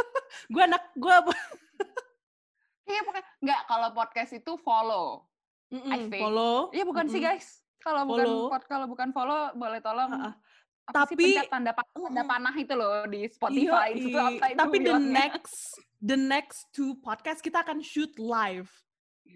gue 0.52 0.62
anak 0.64 0.96
gue 0.96 1.12
Iya 2.88 3.00
pokoknya 3.04 3.24
nggak 3.44 3.60
kalau 3.68 3.88
podcast 3.92 4.32
itu 4.32 4.56
follow. 4.64 5.28
Mm-mm, 5.68 5.92
I 5.92 6.08
think. 6.08 6.24
follow. 6.24 6.72
Iya 6.72 6.88
bukan 6.88 7.04
sih 7.12 7.20
Mm-mm. 7.20 7.36
guys. 7.36 7.59
Kalau 7.80 8.02
bukan 8.04 8.28
kalau 8.64 8.86
bukan 8.86 9.08
follow 9.10 9.50
boleh 9.54 9.80
tolong. 9.80 10.10
Sih 10.10 10.92
Tapi- 10.92 11.14
pencet 11.14 11.46
tanda, 11.46 11.70
pa- 11.70 11.86
tanda 11.86 12.22
panah 12.24 12.50
itu 12.52 12.74
loh 12.74 13.06
di 13.06 13.22
Spotify 13.26 13.94
itu 13.94 14.10
Yoi. 14.10 14.26
apa 14.36 14.46
itu 14.48 14.58
Tapi 14.58 14.76
the 14.76 14.84
bilangnya. 14.90 15.12
next 15.14 15.56
the 15.98 16.18
next 16.18 16.58
two 16.70 16.98
podcast 16.98 17.38
kita 17.38 17.62
akan 17.62 17.78
shoot 17.78 18.10
live 18.16 18.66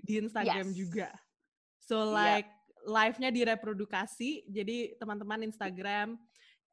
di 0.03 0.19
Instagram 0.19 0.67
Yes. 0.69 0.75
juga. 0.75 1.09
So 1.79 2.03
Iya. 2.03 2.11
like 2.11 2.51
live-nya 2.85 3.31
di 3.31 3.41
reprodukasi. 3.41 4.31
Jadi 4.47 4.99
teman-teman 4.99 5.41
Instagram 5.43 6.19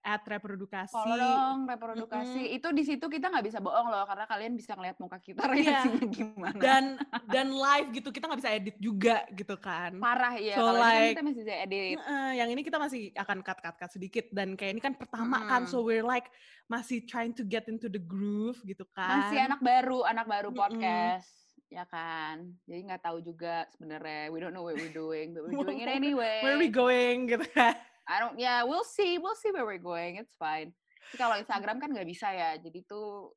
at 0.02 0.22
reprodukasi. 0.22 0.90
Follow 0.90 1.14
dong 1.16 1.58
reprodukasi. 1.66 2.52
Itu 2.52 2.70
di 2.70 2.82
situ 2.82 3.06
kita 3.06 3.30
nggak 3.30 3.46
bisa 3.46 3.58
bohong 3.58 3.88
loh 3.88 4.02
karena 4.04 4.26
kalian 4.26 4.54
bisa 4.54 4.74
ngeliat 4.74 4.98
muka 4.98 5.18
kita 5.18 5.46
Iya. 5.46 5.54
reaksinya 5.54 6.06
gimana. 6.10 6.58
Dan 6.58 6.84
dan 7.28 7.48
live 7.50 7.88
gitu 7.94 8.10
kita 8.10 8.26
nggak 8.26 8.42
bisa 8.42 8.52
edit 8.52 8.76
juga 8.78 9.26
gitu 9.32 9.56
kan. 9.56 9.94
parah 9.98 10.36
ya. 10.36 10.58
So, 10.58 10.66
kalau 10.66 10.78
ini 10.78 10.82
kan 10.82 10.90
like- 10.98 11.14
kita 11.14 11.24
masih 11.24 11.40
bisa 11.40 11.54
edit. 11.56 11.96
Heeh, 11.96 12.30
yang 12.36 12.50
ini 12.50 12.62
kita 12.62 12.78
masih 12.78 13.02
akan 13.14 13.38
cut 13.42 13.60
cut 13.60 13.76
cut 13.78 13.92
sedikit 13.92 14.26
dan 14.30 14.54
kayak 14.54 14.72
ini 14.74 14.82
kan 14.82 14.94
pertama 14.94 15.46
kan 15.46 15.64
Mm-mm. 15.64 15.72
so 15.72 15.82
we're 15.82 16.02
like 16.02 16.26
masih 16.66 17.04
trying 17.04 17.32
to 17.32 17.44
get 17.44 17.68
into 17.68 17.86
the 17.86 18.02
groove 18.02 18.58
gitu 18.64 18.84
kan. 18.90 19.30
Masih 19.30 19.38
anak 19.40 19.62
baru, 19.62 20.02
anak 20.02 20.26
baru 20.26 20.50
podcast. 20.50 21.30
Ya 21.68 21.88
kan, 21.88 22.52
jadi 22.66 22.84
nggak 22.84 23.00
tahu 23.02 23.24
juga 23.24 23.64
sebenarnya. 23.72 24.28
We 24.28 24.40
don't 24.40 24.52
know 24.52 24.60
what 24.62 24.76
we're 24.76 24.92
doing, 24.92 25.32
but 25.32 25.46
we're 25.46 25.56
doing 25.56 25.80
it 25.80 25.88
anyway. 26.04 26.44
Where 26.44 26.56
are 26.56 26.60
we 26.60 26.68
going 26.68 27.32
gitu 27.32 27.48
kan. 27.48 27.80
I 28.10 28.20
don't, 28.20 28.38
yeah, 28.38 28.64
we'll 28.64 28.84
see, 28.86 29.18
we'll 29.18 29.38
see 29.38 29.52
where 29.54 29.66
we're 29.66 29.82
going. 29.82 30.18
It's 30.18 30.34
fine. 30.36 30.74
Tapi 31.12 31.16
kalau 31.20 31.36
Instagram 31.38 31.78
kan 31.78 31.90
nggak 31.92 32.08
bisa 32.08 32.32
ya, 32.32 32.56
jadi 32.58 32.82
tuh 32.88 33.36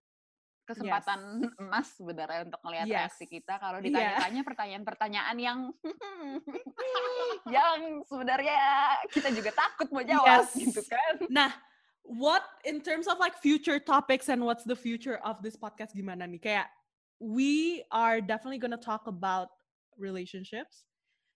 kesempatan 0.64 1.20
emas 1.62 1.92
sebenarnya 1.92 2.48
untuk 2.48 2.60
melihat 2.64 2.86
Yes. 2.88 2.96
reaksi 3.12 3.24
kita. 3.28 3.60
Kalau 3.60 3.78
Iya. 3.78 3.86
ditanya-tanya 3.92 4.42
pertanyaan-pertanyaan 4.42 5.36
yang 5.36 5.58
yang 7.52 8.00
sebenarnya 8.08 8.58
kita 9.12 9.28
juga 9.34 9.50
takut 9.52 9.88
mau 9.92 10.00
jawab, 10.04 10.48
Yes. 10.48 10.56
gitu 10.56 10.82
kan? 10.88 11.14
Nah, 11.28 11.50
what 12.02 12.44
in 12.64 12.80
terms 12.80 13.04
of 13.04 13.20
like 13.20 13.36
future 13.36 13.76
topics 13.76 14.32
and 14.32 14.40
what's 14.40 14.64
the 14.64 14.76
future 14.76 15.20
of 15.20 15.40
this 15.44 15.56
podcast 15.56 15.92
gimana 15.92 16.24
nih? 16.24 16.40
Kayak 16.40 16.68
we 17.20 17.84
are 17.92 18.24
definitely 18.24 18.58
gonna 18.60 18.80
talk 18.80 19.04
about 19.06 19.52
relationships 20.00 20.82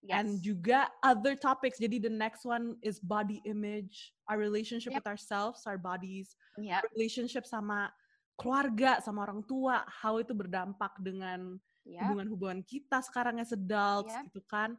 and 0.06 0.38
Yes. 0.38 0.42
juga 0.44 0.86
other 1.02 1.34
topics. 1.34 1.78
Jadi 1.78 1.98
the 1.98 2.12
next 2.12 2.46
one 2.46 2.78
is 2.80 3.02
body 3.02 3.42
image, 3.42 4.14
our 4.30 4.38
relationship 4.38 4.94
Yep. 4.94 4.98
with 5.02 5.08
ourselves, 5.10 5.66
our 5.66 5.78
bodies, 5.78 6.38
Iya, 6.54 6.82
relationship 6.94 7.42
sama 7.42 7.90
keluarga, 8.38 9.02
sama 9.02 9.26
orang 9.26 9.42
tua, 9.42 9.82
how 9.90 10.22
itu 10.22 10.30
berdampak 10.30 10.94
dengan 11.02 11.58
iya. 11.82 12.06
hubungan-hubungan 12.06 12.62
kita 12.62 13.02
sekarang 13.02 13.42
as 13.42 13.50
adults 13.50 14.14
Yep. 14.14 14.22
gitu 14.30 14.40
kan. 14.46 14.78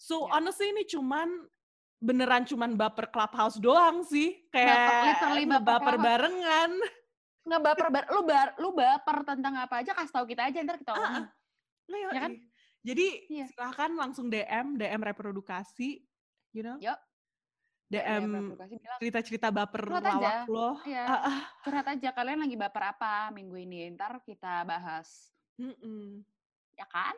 So 0.00 0.24
Yep. 0.24 0.32
honestly 0.32 0.68
ini 0.72 0.84
cuman 0.88 1.28
beneran 1.96 2.44
cuman 2.44 2.76
baper 2.76 3.08
clubhouse 3.08 3.56
doang 3.56 4.04
sih, 4.04 4.44
kayak 4.48 4.68
baper 4.68 5.60
baper 5.60 5.96
Clubhouse. 5.96 6.04
barengan. 6.04 6.72
Nggak 7.46 7.62
baper, 7.62 7.86
bar- 7.94 8.10
lu, 8.10 8.20
bar, 8.26 8.48
lu 8.58 8.70
baper 8.74 9.16
tentang 9.22 9.54
apa 9.54 9.78
aja, 9.78 9.94
kasih 9.94 10.12
tahu 10.12 10.26
kita 10.26 10.50
aja, 10.50 10.58
ntar 10.66 10.76
kita 10.82 10.90
Ah, 10.90 10.98
omongin. 10.98 11.24
Nah, 11.86 11.98
Ya 12.02 12.08
kan? 12.10 12.30
Jadi 12.86 13.06
Iya. 13.26 13.46
silahkan 13.50 13.90
langsung 13.90 14.30
DM, 14.30 14.78
DM 14.78 15.02
reprodukasi, 15.02 16.06
you 16.54 16.62
know, 16.62 16.78
Yuk. 16.78 16.94
DM 17.86 18.54
cerita-cerita 18.98 19.50
baper 19.50 19.86
Curhat 19.86 20.06
aja. 20.06 20.14
lawak 20.14 20.46
lo. 20.46 20.68
Iya. 20.86 21.04
Ah, 21.10 21.20
ah. 21.26 21.40
curhat 21.62 21.86
aja, 21.88 22.08
kalian 22.10 22.42
lagi 22.42 22.54
baper 22.54 22.82
apa 22.94 23.30
minggu 23.30 23.58
ini, 23.58 23.90
ntar 23.90 24.22
kita 24.22 24.62
bahas. 24.62 25.34
Mm-mm. 25.58 26.22
ya 26.76 26.84
kan? 26.86 27.16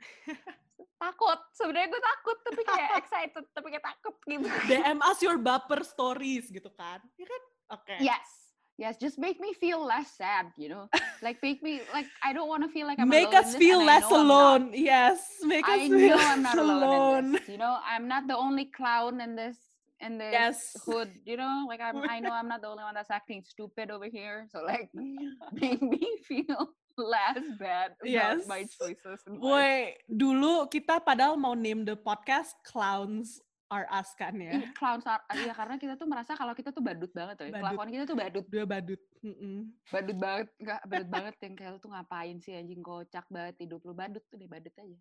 takut, 0.98 1.36
sebenarnya 1.52 1.92
gue 1.92 2.02
takut, 2.02 2.36
tapi 2.40 2.62
kayak 2.64 2.90
excited, 3.04 3.44
tapi 3.52 3.66
kayak 3.68 3.86
takut 3.86 4.16
gitu. 4.24 4.46
DM 4.66 4.98
us 5.04 5.18
your 5.20 5.36
baper 5.36 5.84
stories 5.84 6.48
gitu 6.48 6.70
kan, 6.72 6.98
ya 7.14 7.26
kan? 7.28 7.42
Oke. 7.76 7.96
Yes, 8.00 8.47
yes, 8.78 8.96
just 8.96 9.18
make 9.18 9.42
me 9.42 9.52
feel 9.52 9.82
less 9.84 10.14
sad, 10.16 10.46
you 10.56 10.70
know, 10.70 10.86
like 11.22 11.42
make 11.42 11.60
me 11.62 11.82
like 11.92 12.06
I 12.22 12.32
don't 12.32 12.48
want 12.48 12.62
to 12.62 12.70
feel 12.70 12.86
like 12.86 12.98
I'm 12.98 13.10
Make 13.10 13.34
alone 13.34 13.44
us 13.44 13.58
feel 13.58 13.82
less 13.84 14.06
alone. 14.08 14.70
Yes, 14.72 15.18
make 15.42 15.66
us 15.66 15.82
I 15.82 15.88
feel 15.90 16.14
know 16.14 16.22
I'm 16.22 16.42
less 16.42 16.54
not 16.54 16.58
alone, 16.62 16.82
alone. 16.82 17.26
this. 17.34 17.48
You 17.50 17.58
know, 17.58 17.74
I'm 17.82 18.06
not 18.08 18.26
the 18.30 18.36
only 18.38 18.70
clown 18.70 19.20
in 19.20 19.34
this 19.34 19.58
in 20.00 20.16
this 20.18 20.32
Yes. 20.32 20.78
hood. 20.86 21.10
You 21.26 21.36
know, 21.36 21.66
like 21.68 21.82
I'm. 21.82 21.98
I 22.06 22.22
know 22.22 22.30
I'm 22.38 22.46
not 22.48 22.62
the 22.62 22.70
only 22.70 22.86
one 22.86 22.94
that's 22.94 23.10
acting 23.10 23.42
stupid 23.42 23.90
over 23.90 24.06
here. 24.06 24.46
So 24.54 24.62
like, 24.62 24.88
make 24.94 25.82
me 25.82 26.00
feel 26.24 26.70
less 26.98 27.42
bad 27.58 27.94
about 28.02 28.38
Yes. 28.38 28.46
my 28.46 28.62
choices. 28.66 29.18
Boy, 29.26 29.94
dulu 30.10 30.66
kita 30.70 31.02
padahal 31.02 31.34
mau 31.38 31.54
name 31.54 31.82
the 31.86 31.94
podcast 31.98 32.54
Clowns 32.66 33.42
Are 33.68 33.84
Us 33.90 34.16
kan 34.16 34.32
ya. 34.34 34.56
Ih, 34.56 34.72
clowns 34.72 35.04
are, 35.04 35.20
iya 35.36 35.52
karena 35.52 35.76
kita 35.76 35.92
tuh 35.94 36.08
merasa 36.08 36.32
kalau 36.32 36.52
kita 36.52 36.72
tuh 36.72 36.80
badut 36.80 37.12
banget 37.12 37.36
tuh. 37.36 37.46
Badut. 37.46 37.60
Kelakuan 37.60 37.88
kita 37.90 38.04
tuh 38.04 38.16
badut, 38.16 38.46
Dua 38.48 38.64
badut. 38.64 39.00
Mm-mm. 39.20 39.56
badut 39.86 40.16
banget, 40.16 40.46
enggak 40.56 40.80
badut 40.84 41.10
banget 41.10 41.34
yang 41.38 41.52
kayak 41.52 41.70
lu 41.70 41.78
tuh 41.78 41.90
ngapain 41.90 42.36
sih 42.38 42.54
anjing 42.54 42.80
kocak 42.80 43.26
banget 43.28 43.54
hidup 43.60 43.80
lu 43.82 43.92
badut 43.92 44.24
tuh 44.24 44.36
deh 44.36 44.48
badut 44.48 44.72
aja. 44.72 44.96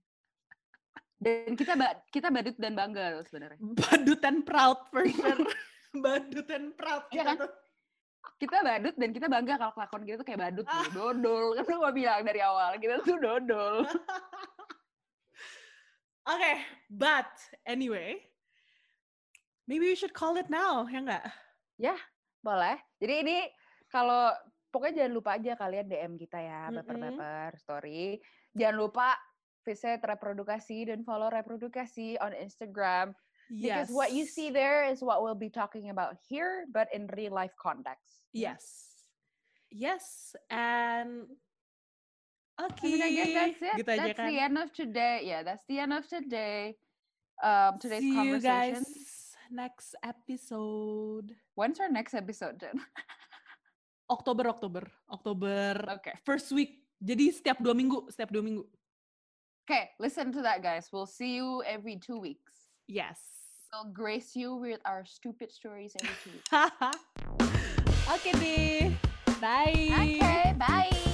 Dan 1.17 1.55
kita 1.55 1.73
ba- 1.73 1.97
kita 2.09 2.27
badut 2.27 2.55
dan 2.55 2.73
bangga 2.73 3.05
loh 3.09 3.23
sebenarnya. 3.23 3.57
Badut 3.57 4.21
and 4.21 4.39
proud 4.43 4.79
for 4.91 5.07
sure. 5.07 5.39
badut 6.03 6.47
and 6.47 6.75
proud 6.75 7.07
Iya 7.07 7.13
kita 7.15 7.23
kan? 7.25 7.37
tuh. 7.41 7.51
Kita 8.37 8.57
badut 8.59 8.95
dan 8.95 9.09
kita 9.09 9.27
bangga 9.27 9.53
kalau 9.55 9.73
kelakuan 9.73 10.03
kita 10.03 10.15
tuh 10.19 10.27
kayak 10.27 10.41
badut 10.43 10.67
Ah. 10.67 10.83
tuh, 10.83 10.91
dodol. 11.15 11.55
Kan 11.55 11.71
gua 11.71 11.89
bilang 11.89 12.21
dari 12.21 12.43
awal, 12.43 12.75
kita 12.75 12.99
tuh 13.01 13.15
dodol. 13.15 13.87
Okay, 16.27 16.59
but 16.91 17.31
anyway, 17.63 18.19
maybe 19.67 19.91
we 19.91 19.95
should 19.99 20.15
call 20.15 20.39
it 20.39 20.49
now, 20.49 20.87
ya 20.87 21.03
nggak? 21.03 21.27
Boleh. 22.41 22.79
Jadi 23.03 23.13
ini 23.27 23.37
kalau 23.91 24.31
pokoknya 24.71 25.03
jangan 25.03 25.13
lupa 25.13 25.35
aja 25.35 25.53
kalian 25.59 25.87
DM 25.91 26.13
kita 26.15 26.39
ya, 26.39 26.71
baper-baper 26.71 27.51
story. 27.59 28.17
Jangan 28.55 28.77
lupa 28.79 29.09
visit 29.67 29.99
reprodukasi 29.99 30.87
dan 30.87 31.03
follow 31.03 31.27
reprodukasi 31.27 32.15
on 32.23 32.31
Instagram. 32.31 33.11
Yes. 33.51 33.87
Because 33.87 33.91
what 33.91 34.09
you 34.15 34.23
see 34.23 34.51
there 34.51 34.87
is 34.87 35.03
what 35.03 35.19
we'll 35.23 35.37
be 35.37 35.51
talking 35.51 35.91
about 35.91 36.15
here, 36.27 36.67
but 36.71 36.87
in 36.95 37.11
real 37.15 37.35
life 37.35 37.55
context. 37.59 38.23
Yes. 38.31 38.87
Yes, 39.67 40.31
and 40.47 41.27
I 42.55 42.71
okay. 42.71 42.87
mean, 42.87 43.03
I 43.03 43.11
guess 43.11 43.31
that's 43.35 43.59
it. 43.59 43.75
Gitu 43.83 43.91
that's 43.99 44.15
kan. 44.15 44.31
the 44.31 44.39
end 44.39 44.55
of 44.55 44.71
today. 44.71 45.15
Yeah, 45.27 45.43
that's 45.43 45.67
the 45.67 45.83
end 45.83 45.91
of 45.91 46.07
today. 46.07 46.79
Um, 47.43 47.75
today's 47.75 48.07
See 48.07 48.15
you 48.15 48.39
conversation. 48.39 48.87
guys 48.87 49.16
next 49.51 49.95
episode. 50.03 51.35
When's 51.55 51.79
our 51.79 51.89
next 51.89 52.13
episode, 52.13 52.59
Jen? 52.59 52.77
Oktober, 54.09 54.47
Oktober, 54.47 54.83
Oktober 55.11 55.75
Okay. 55.99 56.15
first 56.23 56.51
week. 56.51 56.83
Jadi 56.97 57.29
setiap 57.29 57.61
dua 57.61 57.75
minggu, 57.77 58.07
setiap 58.09 58.31
dua 58.31 58.41
minggu. 58.41 58.63
Okay, 59.67 59.91
listen 59.99 60.31
to 60.31 60.39
that, 60.41 60.63
guys. 60.63 60.87
We'll 60.95 61.09
see 61.09 61.35
you 61.35 61.59
every 61.67 61.99
two 61.99 62.17
weeks. 62.17 62.71
Yes. 62.87 63.19
We'll 63.69 63.91
grace 63.91 64.31
you 64.31 64.55
with 64.55 64.79
our 64.87 65.03
stupid 65.03 65.51
stories 65.51 65.91
every 65.99 66.15
two 66.23 66.31
weeks. 66.39 66.47
Oke 68.07 68.31
deh. 68.39 68.95
Bye. 69.43 71.06